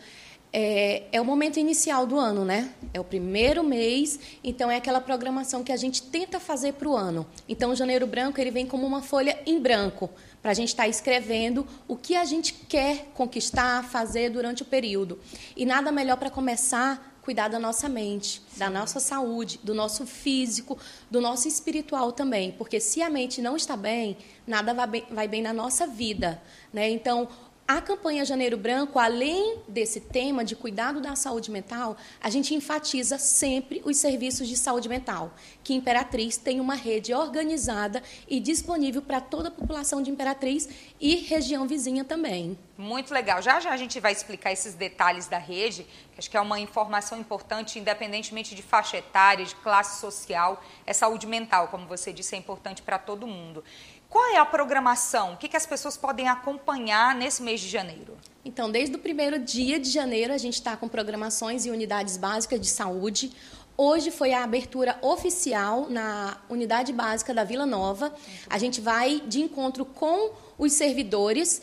É, 0.53 1.05
é, 1.13 1.21
o 1.21 1.25
momento 1.25 1.61
inicial 1.61 2.07
do 2.07 2.19
ano, 2.19 2.45
né? 2.45 2.75
É 2.93 2.99
o 2.99 3.05
primeiro 3.05 3.63
mês, 3.63 4.19
então 4.43 4.71
é 4.71 4.77
aquela 4.77 5.01
programação 5.01 5.63
que 5.63 5.71
a 5.71 5.77
gente 5.77 6.03
tenta 6.03 6.41
fazer 6.41 6.73
para 6.73 6.89
o 6.89 6.97
ano. 6.97 7.25
Então, 7.49 7.71
o 7.71 7.77
Janeiro 7.77 8.07
Branco 8.07 8.41
ele 8.41 8.51
vem 8.51 8.67
como 8.67 8.87
uma 8.87 9.01
folha 9.01 9.39
em 9.47 9.61
branco 9.61 10.11
para 10.43 10.51
a 10.51 10.55
gente 10.55 10.69
estar 10.69 10.85
tá 10.85 10.89
escrevendo 10.89 11.67
o 11.87 11.97
que 11.97 12.17
a 12.17 12.25
gente 12.25 12.53
quer 12.53 13.11
conquistar, 13.15 13.85
fazer 13.85 14.31
durante 14.31 14.63
o 14.63 14.65
período. 14.67 15.21
E 15.57 15.65
nada 15.65 15.93
melhor 15.93 16.17
para 16.17 16.31
começar 16.31 17.11
cuidar 17.23 17.49
da 17.49 17.59
nossa 17.59 17.89
mente, 17.89 18.43
Sim. 18.51 18.59
da 18.59 18.71
nossa 18.71 18.99
saúde, 18.99 19.61
do 19.63 19.75
nosso 19.75 20.07
físico, 20.07 20.79
do 21.11 21.21
nosso 21.21 21.47
espiritual 21.47 22.13
também, 22.13 22.53
porque 22.53 22.81
se 22.81 23.03
a 23.03 23.11
mente 23.11 23.41
não 23.41 23.57
está 23.57 23.77
bem, 23.77 24.17
nada 24.47 24.73
vai 24.75 24.87
bem, 24.87 25.05
vai 25.11 25.29
bem 25.29 25.43
na 25.43 25.53
nossa 25.53 25.87
vida, 25.87 26.43
né? 26.73 26.91
Então, 26.91 27.29
a 27.77 27.81
campanha 27.81 28.25
Janeiro 28.25 28.57
Branco, 28.57 28.99
além 28.99 29.59
desse 29.69 30.01
tema 30.01 30.45
de 30.45 30.57
cuidado 30.57 31.01
da 31.01 31.15
saúde 31.15 31.53
mental, 31.53 31.97
a 32.21 32.29
gente 32.29 32.53
enfatiza 32.53 33.17
sempre 33.17 33.81
os 33.85 33.97
serviços 33.97 34.49
de 34.49 34.57
saúde 34.57 34.89
mental, 34.89 35.33
que 35.63 35.73
Imperatriz 35.73 36.37
tem 36.37 36.59
uma 36.59 36.75
rede 36.75 37.15
organizada 37.15 38.03
e 38.27 38.41
disponível 38.41 39.01
para 39.01 39.21
toda 39.21 39.51
a 39.51 39.53
população 39.53 40.03
de 40.03 40.11
Imperatriz 40.11 40.69
e 41.01 41.15
região 41.15 41.65
vizinha 41.65 42.03
também. 42.05 42.59
Muito 42.77 43.15
legal. 43.15 43.41
Já 43.41 43.61
já 43.61 43.71
a 43.71 43.77
gente 43.77 44.01
vai 44.01 44.11
explicar 44.11 44.51
esses 44.51 44.75
detalhes 44.75 45.29
da 45.29 45.39
rede, 45.39 45.87
que 46.13 46.19
acho 46.19 46.29
que 46.29 46.37
é 46.37 46.41
uma 46.41 46.59
informação 46.59 47.21
importante, 47.21 47.79
independentemente 47.79 48.53
de 48.53 48.63
faixa 48.63 48.97
etária, 48.97 49.45
de 49.45 49.55
classe 49.55 50.01
social, 50.01 50.61
é 50.85 50.93
saúde 50.93 51.25
mental, 51.25 51.69
como 51.69 51.87
você 51.87 52.13
disse, 52.13 52.35
é 52.35 52.39
importante 52.39 52.83
para 52.83 52.99
todo 52.99 53.29
mundo. 53.29 53.63
Qual 54.11 54.27
é 54.35 54.39
a 54.39 54.45
programação? 54.45 55.35
O 55.35 55.37
que, 55.37 55.49
que 55.49 55.57
as 55.57 55.65
pessoas 55.65 55.97
podem 55.97 56.29
acompanhar 56.29 57.15
nesse 57.15 57.45
mês 57.45 57.61
de 57.61 57.69
janeiro? 57.69 58.19
Então, 58.45 58.69
desde 58.69 58.97
o 58.97 58.99
primeiro 58.99 59.39
dia 59.39 59.79
de 59.79 59.89
janeiro, 59.89 60.33
a 60.33 60.39
gente 60.39 60.55
está 60.55 60.77
com 60.77 60.89
programações 60.89 61.65
e 61.65 61.71
unidades 61.71 62.17
básicas 62.17 62.61
de 62.61 62.67
saúde. 62.67 63.31
Hoje 63.77 64.11
foi 64.11 64.33
a 64.33 64.43
abertura 64.43 64.99
oficial 65.01 65.89
na 65.89 66.39
unidade 66.49 66.93
básica 66.93 67.33
da 67.33 67.45
Vila 67.45 67.65
Nova. 67.65 68.13
A 68.49 68.59
gente 68.59 68.81
vai 68.81 69.21
de 69.21 69.43
encontro 69.43 69.85
com 69.85 70.33
os 70.59 70.73
servidores 70.73 71.63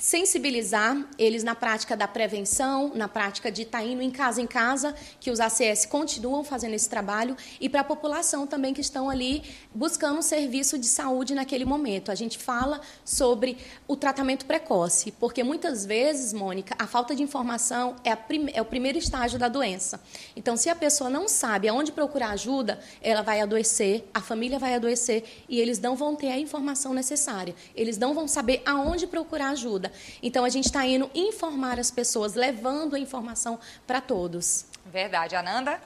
sensibilizar 0.00 0.96
eles 1.18 1.44
na 1.44 1.54
prática 1.54 1.94
da 1.94 2.08
prevenção, 2.08 2.92
na 2.94 3.06
prática 3.06 3.52
de 3.52 3.62
estar 3.62 3.78
tá 3.78 3.84
indo 3.84 4.00
em 4.02 4.10
casa 4.10 4.40
em 4.40 4.46
casa, 4.46 4.94
que 5.20 5.30
os 5.30 5.38
ACS 5.38 5.84
continuam 5.84 6.42
fazendo 6.42 6.74
esse 6.74 6.88
trabalho, 6.88 7.36
e 7.60 7.68
para 7.68 7.82
a 7.82 7.84
população 7.84 8.46
também 8.46 8.72
que 8.72 8.80
estão 8.80 9.10
ali 9.10 9.42
buscando 9.74 10.18
um 10.18 10.22
serviço 10.22 10.78
de 10.78 10.86
saúde 10.86 11.34
naquele 11.34 11.66
momento. 11.66 12.10
A 12.10 12.14
gente 12.14 12.38
fala 12.38 12.80
sobre 13.04 13.58
o 13.86 13.94
tratamento 13.94 14.46
precoce, 14.46 15.12
porque 15.12 15.44
muitas 15.44 15.84
vezes, 15.84 16.32
Mônica, 16.32 16.74
a 16.78 16.86
falta 16.86 17.14
de 17.14 17.22
informação 17.22 17.94
é, 18.02 18.16
é 18.54 18.62
o 18.62 18.64
primeiro 18.64 18.96
estágio 18.96 19.38
da 19.38 19.48
doença. 19.48 20.00
Então, 20.34 20.56
se 20.56 20.70
a 20.70 20.74
pessoa 20.74 21.10
não 21.10 21.28
sabe 21.28 21.68
aonde 21.68 21.92
procurar 21.92 22.30
ajuda, 22.30 22.80
ela 23.02 23.20
vai 23.20 23.40
adoecer, 23.40 24.04
a 24.14 24.20
família 24.20 24.58
vai 24.58 24.74
adoecer 24.74 25.24
e 25.48 25.60
eles 25.60 25.78
não 25.78 25.94
vão 25.94 26.16
ter 26.16 26.28
a 26.28 26.38
informação 26.38 26.94
necessária. 26.94 27.54
Eles 27.74 27.98
não 27.98 28.14
vão 28.14 28.26
saber 28.26 28.62
aonde 28.64 29.06
procurar 29.06 29.50
ajuda. 29.50 29.89
Então, 30.22 30.44
a 30.44 30.48
gente 30.48 30.66
está 30.66 30.86
indo 30.86 31.10
informar 31.14 31.78
as 31.78 31.90
pessoas, 31.90 32.34
levando 32.34 32.94
a 32.94 32.98
informação 32.98 33.58
para 33.86 34.00
todos. 34.00 34.66
Verdade. 34.86 35.36
Ananda? 35.36 35.80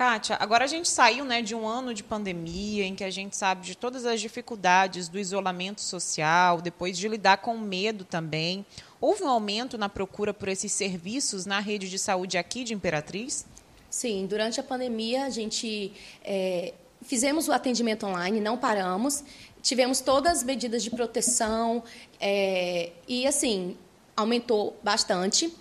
Kátia, 0.00 0.38
agora 0.40 0.64
a 0.64 0.66
gente 0.66 0.88
saiu 0.88 1.26
né, 1.26 1.42
de 1.42 1.54
um 1.54 1.68
ano 1.68 1.92
de 1.92 2.02
pandemia 2.02 2.86
em 2.86 2.94
que 2.94 3.04
a 3.04 3.10
gente 3.10 3.36
sabe 3.36 3.66
de 3.66 3.74
todas 3.74 4.06
as 4.06 4.18
dificuldades 4.18 5.08
do 5.08 5.18
isolamento 5.18 5.82
social, 5.82 6.62
depois 6.62 6.96
de 6.96 7.06
lidar 7.06 7.36
com 7.36 7.58
medo 7.58 8.02
também. 8.02 8.64
Houve 8.98 9.24
um 9.24 9.28
aumento 9.28 9.76
na 9.76 9.90
procura 9.90 10.32
por 10.32 10.48
esses 10.48 10.72
serviços 10.72 11.44
na 11.44 11.60
rede 11.60 11.90
de 11.90 11.98
saúde 11.98 12.38
aqui 12.38 12.64
de 12.64 12.72
Imperatriz? 12.72 13.44
Sim, 13.90 14.26
durante 14.26 14.58
a 14.58 14.62
pandemia 14.62 15.26
a 15.26 15.28
gente 15.28 15.92
é, 16.24 16.72
fizemos 17.02 17.48
o 17.48 17.52
atendimento 17.52 18.06
online, 18.06 18.40
não 18.40 18.56
paramos 18.56 19.22
tivemos 19.62 20.00
todas 20.00 20.38
as 20.38 20.42
medidas 20.42 20.82
de 20.82 20.90
proteção 20.90 21.82
é, 22.20 22.92
e, 23.06 23.26
assim, 23.26 23.76
aumentou 24.16 24.76
bastante. 24.82 25.52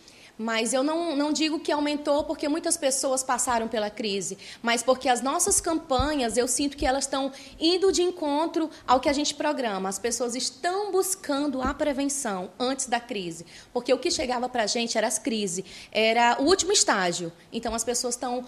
Mas 0.41 0.71
eu 0.71 0.81
não, 0.83 1.17
não 1.17 1.33
digo 1.33 1.59
que 1.59 1.69
aumentou 1.69 2.23
porque 2.23 2.47
muitas 2.47 2.77
pessoas 2.77 3.21
passaram 3.21 3.67
pela 3.67 3.89
crise, 3.89 4.37
mas 4.61 4.81
porque 4.81 5.09
as 5.09 5.21
nossas 5.21 5.59
campanhas, 5.59 6.37
eu 6.37 6.47
sinto 6.47 6.77
que 6.77 6.85
elas 6.85 7.03
estão 7.03 7.29
indo 7.59 7.91
de 7.91 8.01
encontro 8.01 8.69
ao 8.87 9.01
que 9.01 9.09
a 9.09 9.13
gente 9.13 9.35
programa. 9.35 9.89
As 9.89 9.99
pessoas 9.99 10.35
estão 10.35 10.93
buscando 10.93 11.61
a 11.61 11.73
prevenção 11.73 12.51
antes 12.57 12.85
da 12.85 13.01
crise. 13.01 13.45
Porque 13.73 13.93
o 13.93 13.99
que 13.99 14.09
chegava 14.09 14.47
para 14.47 14.63
a 14.63 14.67
gente 14.67 14.97
era 14.97 15.07
as 15.07 15.19
crises, 15.19 15.65
era 15.91 16.37
o 16.39 16.45
último 16.45 16.71
estágio. 16.71 17.33
Então, 17.51 17.75
as 17.75 17.83
pessoas 17.83 18.15
estão, 18.15 18.45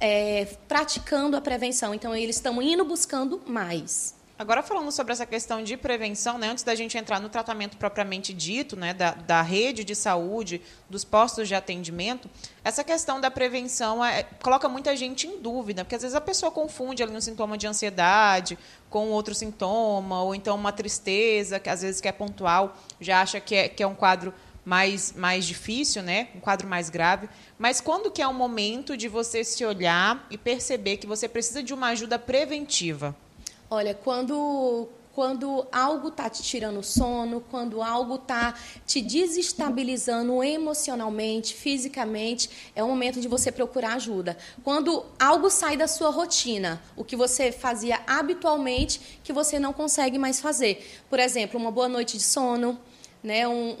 é, 0.00 0.46
praticando 0.66 1.36
a 1.36 1.40
prevenção. 1.42 1.92
Então, 1.92 2.16
eles 2.16 2.36
estão 2.36 2.62
indo 2.62 2.82
buscando 2.82 3.42
mais. 3.46 4.18
Agora 4.40 4.62
falando 4.62 4.90
sobre 4.90 5.12
essa 5.12 5.26
questão 5.26 5.62
de 5.62 5.76
prevenção, 5.76 6.38
né, 6.38 6.48
antes 6.48 6.64
da 6.64 6.74
gente 6.74 6.96
entrar 6.96 7.20
no 7.20 7.28
tratamento 7.28 7.76
propriamente 7.76 8.32
dito, 8.32 8.74
né, 8.74 8.94
da, 8.94 9.10
da 9.10 9.42
rede 9.42 9.84
de 9.84 9.94
saúde, 9.94 10.62
dos 10.88 11.04
postos 11.04 11.46
de 11.46 11.54
atendimento, 11.54 12.26
essa 12.64 12.82
questão 12.82 13.20
da 13.20 13.30
prevenção 13.30 14.02
é, 14.02 14.22
coloca 14.42 14.66
muita 14.66 14.96
gente 14.96 15.26
em 15.26 15.38
dúvida, 15.42 15.84
porque 15.84 15.94
às 15.94 16.00
vezes 16.00 16.16
a 16.16 16.22
pessoa 16.22 16.50
confunde 16.50 17.02
ali 17.02 17.14
um 17.14 17.20
sintoma 17.20 17.58
de 17.58 17.66
ansiedade 17.66 18.58
com 18.88 19.10
outro 19.10 19.34
sintoma, 19.34 20.22
ou 20.22 20.34
então 20.34 20.56
uma 20.56 20.72
tristeza, 20.72 21.60
que 21.60 21.68
às 21.68 21.82
vezes 21.82 22.00
que 22.00 22.08
é 22.08 22.12
pontual, 22.12 22.74
já 22.98 23.20
acha 23.20 23.40
que 23.40 23.54
é, 23.54 23.68
que 23.68 23.82
é 23.82 23.86
um 23.86 23.94
quadro 23.94 24.32
mais, 24.64 25.12
mais 25.12 25.44
difícil, 25.44 26.02
né? 26.02 26.28
um 26.34 26.40
quadro 26.40 26.66
mais 26.66 26.88
grave. 26.88 27.28
Mas 27.58 27.78
quando 27.78 28.10
que 28.10 28.22
é 28.22 28.26
o 28.26 28.32
momento 28.32 28.96
de 28.96 29.06
você 29.06 29.44
se 29.44 29.66
olhar 29.66 30.26
e 30.30 30.38
perceber 30.38 30.96
que 30.96 31.06
você 31.06 31.28
precisa 31.28 31.62
de 31.62 31.74
uma 31.74 31.88
ajuda 31.88 32.18
preventiva? 32.18 33.14
Olha, 33.72 33.94
quando 33.94 34.88
quando 35.12 35.66
algo 35.72 36.08
está 36.08 36.30
te 36.30 36.42
tirando 36.42 36.82
sono, 36.82 37.40
quando 37.50 37.82
algo 37.82 38.14
está 38.14 38.54
te 38.86 39.02
desestabilizando 39.02 40.42
emocionalmente, 40.42 41.54
fisicamente, 41.54 42.48
é 42.74 42.82
o 42.82 42.88
momento 42.88 43.20
de 43.20 43.28
você 43.28 43.52
procurar 43.52 43.94
ajuda. 43.94 44.36
Quando 44.64 45.04
algo 45.18 45.50
sai 45.50 45.76
da 45.76 45.86
sua 45.86 46.10
rotina, 46.10 46.80
o 46.96 47.04
que 47.04 47.16
você 47.16 47.52
fazia 47.52 48.00
habitualmente, 48.06 49.20
que 49.22 49.32
você 49.32 49.58
não 49.58 49.72
consegue 49.72 50.16
mais 50.16 50.40
fazer. 50.40 51.02
Por 51.10 51.18
exemplo, 51.18 51.60
uma 51.60 51.72
boa 51.72 51.88
noite 51.88 52.16
de 52.16 52.22
sono, 52.22 52.78
né? 53.22 53.46
Um, 53.46 53.76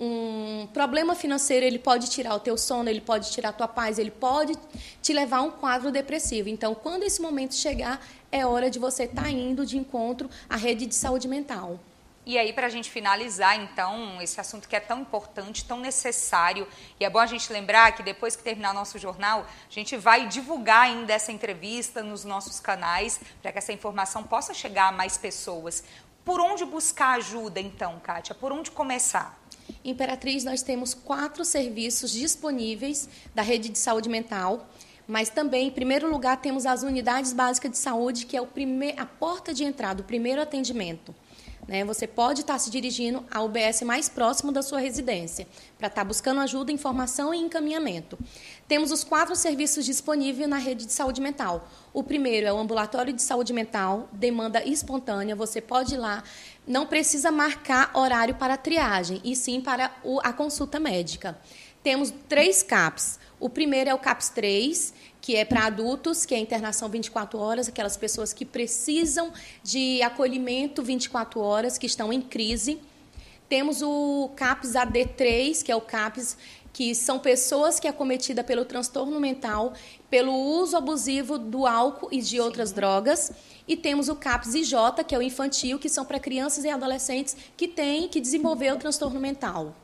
um, 0.62 0.68
problema 0.72 1.14
financeiro 1.14 1.64
ele 1.64 1.78
pode 1.78 2.10
tirar 2.10 2.34
o 2.34 2.40
teu 2.40 2.58
sono, 2.58 2.88
ele 2.88 3.00
pode 3.00 3.30
tirar 3.30 3.50
a 3.50 3.52
tua 3.52 3.68
paz, 3.68 3.98
ele 3.98 4.10
pode 4.10 4.54
te 5.00 5.12
levar 5.12 5.38
a 5.38 5.42
um 5.42 5.50
quadro 5.50 5.90
depressivo. 5.90 6.48
Então, 6.48 6.74
quando 6.74 7.04
esse 7.04 7.22
momento 7.22 7.54
chegar, 7.54 8.04
é 8.32 8.46
hora 8.46 8.70
de 8.70 8.78
você 8.78 9.04
estar 9.04 9.22
tá 9.22 9.30
indo 9.30 9.66
de 9.66 9.76
encontro 9.76 10.30
à 10.48 10.56
rede 10.56 10.86
de 10.86 10.94
saúde 10.94 11.26
mental. 11.26 11.78
E 12.26 12.38
aí, 12.38 12.52
para 12.52 12.66
a 12.66 12.70
gente 12.70 12.90
finalizar, 12.90 13.58
então, 13.58 14.20
esse 14.20 14.38
assunto 14.38 14.68
que 14.68 14.76
é 14.76 14.80
tão 14.80 15.00
importante, 15.00 15.64
tão 15.64 15.80
necessário, 15.80 16.68
e 17.00 17.04
é 17.04 17.10
bom 17.10 17.18
a 17.18 17.26
gente 17.26 17.50
lembrar 17.50 17.92
que 17.92 18.02
depois 18.02 18.36
que 18.36 18.42
terminar 18.42 18.74
nosso 18.74 18.98
jornal, 18.98 19.40
a 19.40 19.72
gente 19.72 19.96
vai 19.96 20.28
divulgar 20.28 20.82
ainda 20.82 21.14
essa 21.14 21.32
entrevista 21.32 22.02
nos 22.02 22.24
nossos 22.24 22.60
canais, 22.60 23.18
para 23.40 23.50
que 23.50 23.58
essa 23.58 23.72
informação 23.72 24.22
possa 24.22 24.52
chegar 24.52 24.88
a 24.88 24.92
mais 24.92 25.16
pessoas. 25.16 25.82
Por 26.22 26.40
onde 26.40 26.64
buscar 26.64 27.16
ajuda, 27.16 27.58
então, 27.58 27.98
Kátia? 27.98 28.34
Por 28.34 28.52
onde 28.52 28.70
começar? 28.70 29.40
Imperatriz, 29.82 30.44
nós 30.44 30.62
temos 30.62 30.92
quatro 30.92 31.44
serviços 31.44 32.12
disponíveis 32.12 33.08
da 33.34 33.40
rede 33.40 33.70
de 33.70 33.78
saúde 33.78 34.08
mental, 34.10 34.68
mas 35.10 35.28
também, 35.28 35.66
em 35.66 35.70
primeiro 35.70 36.08
lugar, 36.08 36.40
temos 36.40 36.64
as 36.64 36.84
unidades 36.84 37.32
básicas 37.32 37.72
de 37.72 37.78
saúde, 37.78 38.26
que 38.26 38.36
é 38.36 38.40
o 38.40 38.46
primeir, 38.46 38.94
a 38.96 39.04
porta 39.04 39.52
de 39.52 39.64
entrada, 39.64 40.02
o 40.02 40.04
primeiro 40.04 40.40
atendimento. 40.40 41.12
Né? 41.66 41.84
Você 41.84 42.06
pode 42.06 42.42
estar 42.42 42.58
se 42.58 42.70
dirigindo 42.70 43.24
ao 43.30 43.46
UBS 43.46 43.82
mais 43.82 44.08
próximo 44.08 44.52
da 44.52 44.62
sua 44.62 44.78
residência, 44.78 45.48
para 45.76 45.88
estar 45.88 46.04
buscando 46.04 46.40
ajuda, 46.40 46.70
informação 46.70 47.34
e 47.34 47.38
encaminhamento. 47.38 48.16
Temos 48.68 48.92
os 48.92 49.02
quatro 49.02 49.34
serviços 49.34 49.84
disponíveis 49.84 50.48
na 50.48 50.58
rede 50.58 50.86
de 50.86 50.92
saúde 50.92 51.20
mental. 51.20 51.68
O 51.92 52.04
primeiro 52.04 52.46
é 52.46 52.52
o 52.52 52.58
ambulatório 52.58 53.12
de 53.12 53.20
saúde 53.20 53.52
mental, 53.52 54.08
demanda 54.12 54.64
espontânea. 54.64 55.34
Você 55.34 55.60
pode 55.60 55.94
ir 55.94 55.98
lá, 55.98 56.22
não 56.66 56.86
precisa 56.86 57.32
marcar 57.32 57.90
horário 57.94 58.36
para 58.36 58.56
triagem, 58.56 59.20
e 59.24 59.34
sim 59.34 59.60
para 59.60 59.90
a 60.22 60.32
consulta 60.32 60.78
médica. 60.78 61.36
Temos 61.82 62.12
três 62.28 62.62
CAPs. 62.62 63.18
O 63.40 63.48
primeiro 63.48 63.88
é 63.88 63.94
o 63.94 63.98
CAPS 63.98 64.28
3, 64.28 64.92
que 65.18 65.34
é 65.34 65.46
para 65.46 65.64
adultos, 65.64 66.26
que 66.26 66.34
é 66.34 66.38
internação 66.38 66.90
24 66.90 67.38
horas, 67.38 67.68
aquelas 67.68 67.96
pessoas 67.96 68.34
que 68.34 68.44
precisam 68.44 69.32
de 69.62 70.02
acolhimento 70.02 70.82
24 70.82 71.40
horas, 71.40 71.78
que 71.78 71.86
estão 71.86 72.12
em 72.12 72.20
crise. 72.20 72.78
Temos 73.48 73.80
o 73.80 74.30
CAPS 74.36 74.74
AD3, 74.74 75.62
que 75.64 75.72
é 75.72 75.74
o 75.74 75.80
CAPS 75.80 76.36
que 76.72 76.94
são 76.94 77.18
pessoas 77.18 77.80
que 77.80 77.88
é 77.88 77.92
cometida 77.92 78.44
pelo 78.44 78.64
transtorno 78.64 79.18
mental, 79.18 79.72
pelo 80.08 80.32
uso 80.32 80.76
abusivo 80.76 81.38
do 81.38 81.66
álcool 81.66 82.08
e 82.12 82.20
de 82.20 82.38
outras 82.38 82.68
Sim. 82.68 82.74
drogas. 82.76 83.32
E 83.66 83.76
temos 83.76 84.08
o 84.08 84.16
CAPS 84.16 84.54
IJ, 84.54 84.74
que 85.06 85.14
é 85.14 85.18
o 85.18 85.22
infantil, 85.22 85.78
que 85.78 85.88
são 85.88 86.04
para 86.04 86.20
crianças 86.20 86.64
e 86.64 86.68
adolescentes 86.68 87.36
que 87.56 87.66
têm 87.66 88.06
que 88.06 88.20
desenvolver 88.20 88.72
o 88.72 88.76
transtorno 88.76 89.18
mental. 89.18 89.74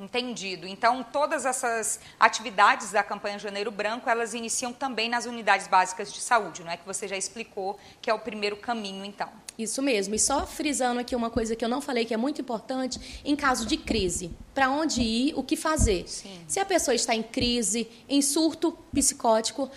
Entendido. 0.00 0.66
Então, 0.66 1.02
todas 1.02 1.44
essas 1.44 2.00
atividades 2.18 2.90
da 2.90 3.02
campanha 3.02 3.38
Janeiro 3.38 3.70
Branco, 3.70 4.08
elas 4.08 4.32
iniciam 4.32 4.72
também 4.72 5.10
nas 5.10 5.26
unidades 5.26 5.66
básicas 5.66 6.10
de 6.10 6.20
saúde, 6.20 6.64
não 6.64 6.70
é 6.70 6.76
que 6.78 6.86
você 6.86 7.06
já 7.06 7.18
explicou 7.18 7.78
que 8.00 8.08
é 8.08 8.14
o 8.14 8.18
primeiro 8.18 8.56
caminho, 8.56 9.04
então. 9.04 9.28
Isso 9.58 9.82
mesmo. 9.82 10.14
E 10.14 10.18
só 10.18 10.46
frisando 10.46 11.00
aqui 11.00 11.14
uma 11.14 11.28
coisa 11.28 11.54
que 11.54 11.62
eu 11.62 11.68
não 11.68 11.82
falei 11.82 12.06
que 12.06 12.14
é 12.14 12.16
muito 12.16 12.40
importante, 12.40 13.20
em 13.24 13.36
caso 13.36 13.66
de 13.66 13.76
crise, 13.76 14.30
para 14.54 14.70
onde 14.70 15.02
ir, 15.02 15.34
o 15.36 15.42
que 15.42 15.54
fazer? 15.54 16.08
Sim. 16.08 16.44
Se 16.48 16.58
a 16.58 16.64
pessoa 16.64 16.94
está 16.94 17.14
em 17.14 17.22
crise, 17.22 17.86
em 18.08 18.22
surto 18.22 18.72
psicótico, 18.92 19.70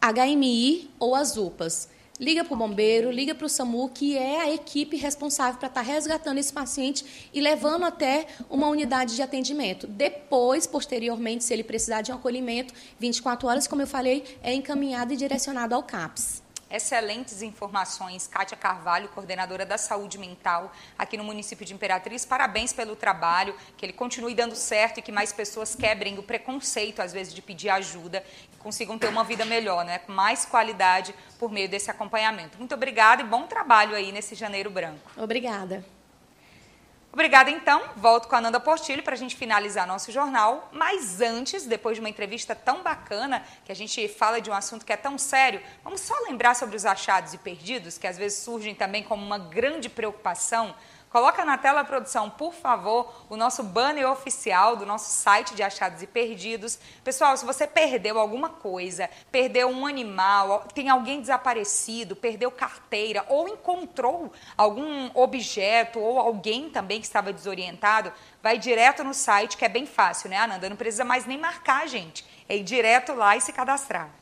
HMI 0.00 0.90
ou 0.98 1.16
as 1.16 1.36
UPAs 1.36 1.88
liga 2.20 2.44
para 2.44 2.54
o 2.54 2.56
bombeiro, 2.56 3.10
liga 3.10 3.34
para 3.34 3.46
o 3.46 3.48
SAMU, 3.48 3.88
que 3.88 4.16
é 4.16 4.42
a 4.42 4.52
equipe 4.52 4.96
responsável 4.96 5.58
para 5.58 5.68
estar 5.68 5.82
tá 5.82 5.86
resgatando 5.86 6.36
esse 6.36 6.52
paciente 6.52 7.30
e 7.32 7.40
levando 7.40 7.84
até 7.84 8.26
uma 8.50 8.68
unidade 8.68 9.16
de 9.16 9.22
atendimento. 9.22 9.86
Depois, 9.86 10.66
posteriormente, 10.66 11.42
se 11.42 11.54
ele 11.54 11.64
precisar 11.64 12.02
de 12.02 12.12
um 12.12 12.16
acolhimento, 12.16 12.74
24 12.98 13.48
horas, 13.48 13.66
como 13.66 13.80
eu 13.80 13.86
falei, 13.86 14.22
é 14.42 14.52
encaminhado 14.52 15.14
e 15.14 15.16
direcionado 15.16 15.74
ao 15.74 15.82
CAPS. 15.82 16.39
Excelentes 16.70 17.42
informações, 17.42 18.28
Kátia 18.28 18.56
Carvalho, 18.56 19.08
coordenadora 19.08 19.66
da 19.66 19.76
saúde 19.76 20.18
mental 20.18 20.72
aqui 20.96 21.16
no 21.16 21.24
município 21.24 21.66
de 21.66 21.74
Imperatriz. 21.74 22.24
Parabéns 22.24 22.72
pelo 22.72 22.94
trabalho, 22.94 23.54
que 23.76 23.84
ele 23.84 23.92
continue 23.92 24.34
dando 24.34 24.54
certo 24.54 24.98
e 24.98 25.02
que 25.02 25.10
mais 25.10 25.32
pessoas 25.32 25.74
quebrem 25.74 26.18
o 26.18 26.22
preconceito, 26.22 27.02
às 27.02 27.12
vezes, 27.12 27.34
de 27.34 27.42
pedir 27.42 27.70
ajuda 27.70 28.24
e 28.52 28.56
consigam 28.58 28.96
ter 28.96 29.08
uma 29.08 29.24
vida 29.24 29.44
melhor, 29.44 29.84
né? 29.84 29.98
com 29.98 30.12
mais 30.12 30.44
qualidade 30.44 31.14
por 31.38 31.50
meio 31.50 31.68
desse 31.68 31.90
acompanhamento. 31.90 32.56
Muito 32.56 32.74
obrigada 32.74 33.22
e 33.22 33.24
bom 33.24 33.46
trabalho 33.46 33.96
aí 33.96 34.12
nesse 34.12 34.34
Janeiro 34.36 34.70
Branco. 34.70 35.10
Obrigada. 35.16 35.84
Obrigada, 37.12 37.50
então. 37.50 37.82
Volto 37.96 38.28
com 38.28 38.36
a 38.36 38.40
Nanda 38.40 38.60
Portilho 38.60 39.02
para 39.02 39.14
a 39.14 39.16
gente 39.16 39.34
finalizar 39.34 39.84
nosso 39.84 40.12
jornal. 40.12 40.68
Mas 40.72 41.20
antes, 41.20 41.66
depois 41.66 41.96
de 41.96 42.00
uma 42.00 42.08
entrevista 42.08 42.54
tão 42.54 42.84
bacana, 42.84 43.44
que 43.64 43.72
a 43.72 43.74
gente 43.74 44.06
fala 44.06 44.40
de 44.40 44.48
um 44.48 44.54
assunto 44.54 44.86
que 44.86 44.92
é 44.92 44.96
tão 44.96 45.18
sério, 45.18 45.60
vamos 45.82 46.02
só 46.02 46.14
lembrar 46.28 46.54
sobre 46.54 46.76
os 46.76 46.86
achados 46.86 47.34
e 47.34 47.38
perdidos, 47.38 47.98
que 47.98 48.06
às 48.06 48.16
vezes 48.16 48.38
surgem 48.38 48.76
também 48.76 49.02
como 49.02 49.26
uma 49.26 49.38
grande 49.38 49.88
preocupação 49.88 50.72
Coloca 51.10 51.44
na 51.44 51.58
tela, 51.58 51.82
produção, 51.82 52.30
por 52.30 52.54
favor, 52.54 53.12
o 53.28 53.36
nosso 53.36 53.64
banner 53.64 54.08
oficial 54.08 54.76
do 54.76 54.86
nosso 54.86 55.10
site 55.10 55.56
de 55.56 55.62
achados 55.62 56.00
e 56.04 56.06
perdidos. 56.06 56.78
Pessoal, 57.02 57.36
se 57.36 57.44
você 57.44 57.66
perdeu 57.66 58.16
alguma 58.16 58.48
coisa, 58.48 59.10
perdeu 59.28 59.68
um 59.68 59.86
animal, 59.86 60.68
tem 60.72 60.88
alguém 60.88 61.20
desaparecido, 61.20 62.14
perdeu 62.14 62.48
carteira 62.48 63.26
ou 63.28 63.48
encontrou 63.48 64.32
algum 64.56 65.10
objeto 65.12 65.98
ou 65.98 66.16
alguém 66.16 66.70
também 66.70 67.00
que 67.00 67.06
estava 67.06 67.32
desorientado, 67.32 68.12
vai 68.40 68.56
direto 68.56 69.02
no 69.02 69.12
site, 69.12 69.56
que 69.56 69.64
é 69.64 69.68
bem 69.68 69.86
fácil, 69.86 70.30
né, 70.30 70.36
Ananda? 70.36 70.68
Não 70.68 70.76
precisa 70.76 71.04
mais 71.04 71.26
nem 71.26 71.36
marcar, 71.36 71.88
gente. 71.88 72.24
É 72.48 72.56
ir 72.56 72.62
direto 72.62 73.14
lá 73.14 73.36
e 73.36 73.40
se 73.40 73.52
cadastrar. 73.52 74.19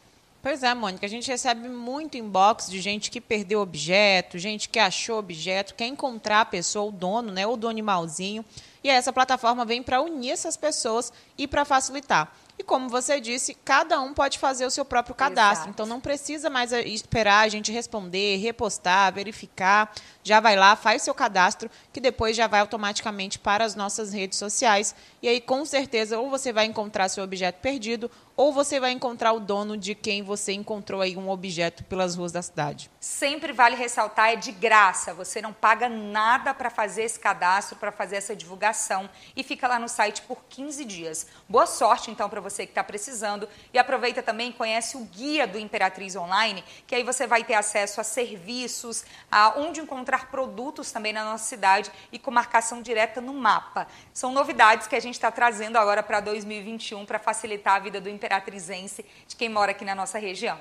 Pois 0.49 0.63
é, 0.63 0.73
Mônica, 0.73 1.05
a 1.05 1.09
gente 1.11 1.31
recebe 1.31 1.69
muito 1.69 2.17
inbox 2.17 2.71
de 2.71 2.81
gente 2.81 3.11
que 3.11 3.21
perdeu 3.21 3.61
objeto, 3.61 4.39
gente 4.39 4.67
que 4.67 4.79
achou 4.79 5.19
objeto, 5.19 5.75
quer 5.75 5.87
encontrar 5.87 6.41
a 6.41 6.45
pessoa, 6.47 6.89
o 6.89 6.91
dono, 6.91 7.31
né, 7.31 7.47
ou 7.47 7.55
do 7.55 7.69
animalzinho. 7.69 8.43
E 8.83 8.89
essa 8.89 9.13
plataforma 9.13 9.67
vem 9.67 9.83
para 9.83 10.01
unir 10.01 10.31
essas 10.31 10.57
pessoas 10.57 11.13
e 11.37 11.47
para 11.47 11.67
facilitar. 11.67 12.33
E 12.59 12.63
como 12.65 12.89
você 12.89 13.21
disse, 13.21 13.53
cada 13.63 14.01
um 14.01 14.15
pode 14.15 14.39
fazer 14.39 14.65
o 14.65 14.71
seu 14.71 14.87
próprio 14.87 15.15
cadastro. 15.15 15.65
Exato. 15.65 15.71
Então 15.71 15.85
não 15.85 16.01
precisa 16.01 16.49
mais 16.49 16.73
esperar 16.73 17.45
a 17.45 17.49
gente 17.49 17.71
responder, 17.71 18.39
repostar, 18.39 19.13
verificar. 19.13 19.93
Já 20.29 20.41
vai 20.41 20.57
lá, 20.57 20.77
faz 20.77 21.01
seu 21.01 21.15
cadastro, 21.15 21.71
que 21.91 22.03
depois 22.03 22.37
já 22.37 22.47
vai 22.47 22.61
automaticamente 22.61 23.39
para 23.39 23.65
as 23.65 23.75
nossas 23.75 24.13
redes 24.13 24.39
sociais. 24.39 24.95
E 25.23 25.27
aí, 25.27 25.41
com 25.41 25.65
certeza, 25.65 26.19
ou 26.19 26.29
você 26.29 26.53
vai 26.53 26.67
encontrar 26.67 27.09
seu 27.09 27.25
objeto 27.25 27.61
perdido, 27.63 28.11
ou 28.39 28.53
você 28.53 28.79
vai 28.79 28.93
encontrar 28.93 29.33
o 29.33 29.41
dono 29.41 29.77
de 29.77 29.97
quem 29.97 30.23
você 30.23 30.53
encontrou 30.53 31.01
aí 31.01 31.17
um 31.17 31.29
objeto 31.29 31.83
pelas 31.83 32.15
ruas 32.15 32.31
da 32.31 32.41
cidade. 32.41 32.89
Sempre 33.01 33.53
vale 33.53 33.75
ressaltar, 33.75 34.29
é 34.29 34.37
de 34.37 34.53
graça, 34.53 35.13
você 35.13 35.43
não 35.43 35.53
paga 35.53 35.89
nada 35.89 36.55
para 36.55 36.71
fazer 36.71 37.03
esse 37.03 37.19
cadastro, 37.19 37.77
para 37.77 37.91
fazer 37.91 38.15
essa 38.15 38.37
divulgação 38.37 39.11
e 39.35 39.43
fica 39.43 39.67
lá 39.67 39.77
no 39.77 39.89
site 39.89 40.23
por 40.23 40.45
15 40.49 40.85
dias. 40.85 41.27
Boa 41.49 41.67
sorte 41.67 42.13
então 42.13 42.29
para 42.29 42.41
você 42.41 42.65
que 42.65 42.71
está 42.71 42.85
precisando 42.85 43.49
e 43.75 43.79
aproveita 43.79 44.23
também 44.23 44.53
conhece 44.53 44.97
o 44.97 45.01
guia 45.01 45.45
do 45.45 45.59
Imperatriz 45.59 46.15
Online, 46.15 46.63
que 46.87 46.95
aí 46.95 47.03
você 47.03 47.27
vai 47.27 47.43
ter 47.43 47.55
acesso 47.55 48.01
a 48.01 48.05
serviços, 48.05 49.05
a 49.33 49.59
onde 49.59 49.81
encontrar 49.81 50.18
produtos 50.27 50.93
também 50.93 51.13
na 51.13 51.25
nossa 51.25 51.45
cidade 51.45 51.91
e 52.13 52.19
com 52.19 52.31
marcação 52.31 52.83
direta 52.83 53.21
no 53.21 53.33
mapa. 53.33 53.87
São 54.13 54.33
novidades 54.33 54.87
que 54.87 54.97
a 54.97 55.01
gente 55.01 55.15
está 55.15 55.31
trazendo 55.31 55.77
agora 55.77 56.03
para 56.03 56.21
2021 56.21 57.07
para 57.07 57.19
facilitar 57.19 57.77
a 57.77 57.79
vida 57.79 58.01
do 58.01 58.09
Imperatriz 58.09 58.49
imperatrizense 58.49 59.05
de 59.27 59.37
quem 59.37 59.49
mora 59.49 59.73
aqui 59.73 59.85
na 59.85 59.95
nossa 59.95 60.19
região. 60.19 60.59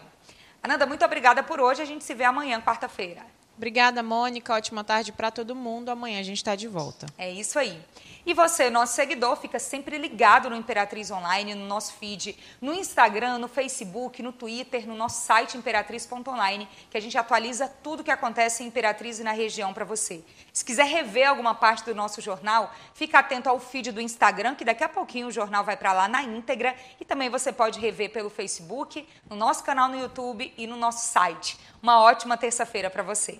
Ananda, 0.61 0.85
muito 0.85 1.03
obrigada 1.05 1.43
por 1.43 1.59
hoje. 1.59 1.81
A 1.81 1.85
gente 1.85 2.03
se 2.03 2.13
vê 2.13 2.23
amanhã, 2.23 2.61
quarta-feira. 2.61 3.25
Obrigada, 3.55 4.03
Mônica. 4.03 4.53
Ótima 4.53 4.83
tarde 4.83 5.11
para 5.11 5.31
todo 5.31 5.55
mundo. 5.55 5.89
Amanhã 5.89 6.19
a 6.19 6.23
gente 6.23 6.37
está 6.37 6.55
de 6.55 6.67
volta. 6.67 7.07
É 7.17 7.29
isso 7.31 7.57
aí. 7.57 7.81
E 8.27 8.33
você, 8.33 8.69
nosso 8.69 8.93
seguidor, 8.93 9.37
fica 9.37 9.57
sempre 9.57 9.97
ligado 9.97 10.49
no 10.49 10.55
Imperatriz 10.57 11.09
Online, 11.09 11.55
no 11.55 11.65
nosso 11.65 11.93
feed, 11.93 12.37
no 12.59 12.73
Instagram, 12.73 13.37
no 13.37 13.47
Facebook, 13.47 14.21
no 14.21 14.33
Twitter, 14.33 14.85
no 14.85 14.97
nosso 14.97 15.25
site 15.25 15.57
imperatriz.online, 15.57 16.67
que 16.91 16.97
a 16.97 16.99
gente 16.99 17.17
atualiza 17.17 17.69
tudo 17.81 18.01
o 18.01 18.03
que 18.03 18.11
acontece 18.11 18.63
em 18.63 18.67
Imperatriz 18.67 19.19
e 19.19 19.23
na 19.23 19.31
região 19.31 19.73
para 19.73 19.85
você. 19.85 20.25
Se 20.51 20.65
quiser 20.65 20.87
rever 20.87 21.29
alguma 21.29 21.55
parte 21.55 21.85
do 21.85 21.95
nosso 21.95 22.19
jornal, 22.19 22.69
fica 22.93 23.19
atento 23.19 23.47
ao 23.47 23.61
feed 23.61 23.93
do 23.93 24.01
Instagram, 24.01 24.55
que 24.55 24.65
daqui 24.65 24.83
a 24.83 24.89
pouquinho 24.89 25.27
o 25.27 25.31
jornal 25.31 25.63
vai 25.63 25.77
para 25.77 25.93
lá 25.93 26.09
na 26.09 26.21
íntegra. 26.21 26.75
E 26.99 27.05
também 27.05 27.29
você 27.29 27.53
pode 27.53 27.79
rever 27.79 28.11
pelo 28.11 28.29
Facebook, 28.29 29.07
no 29.29 29.37
nosso 29.37 29.63
canal 29.63 29.87
no 29.87 29.97
YouTube 29.97 30.53
e 30.57 30.67
no 30.67 30.75
nosso 30.75 31.07
site. 31.07 31.57
Uma 31.81 32.01
ótima 32.01 32.35
terça-feira 32.35 32.89
para 32.89 33.03
você. 33.03 33.39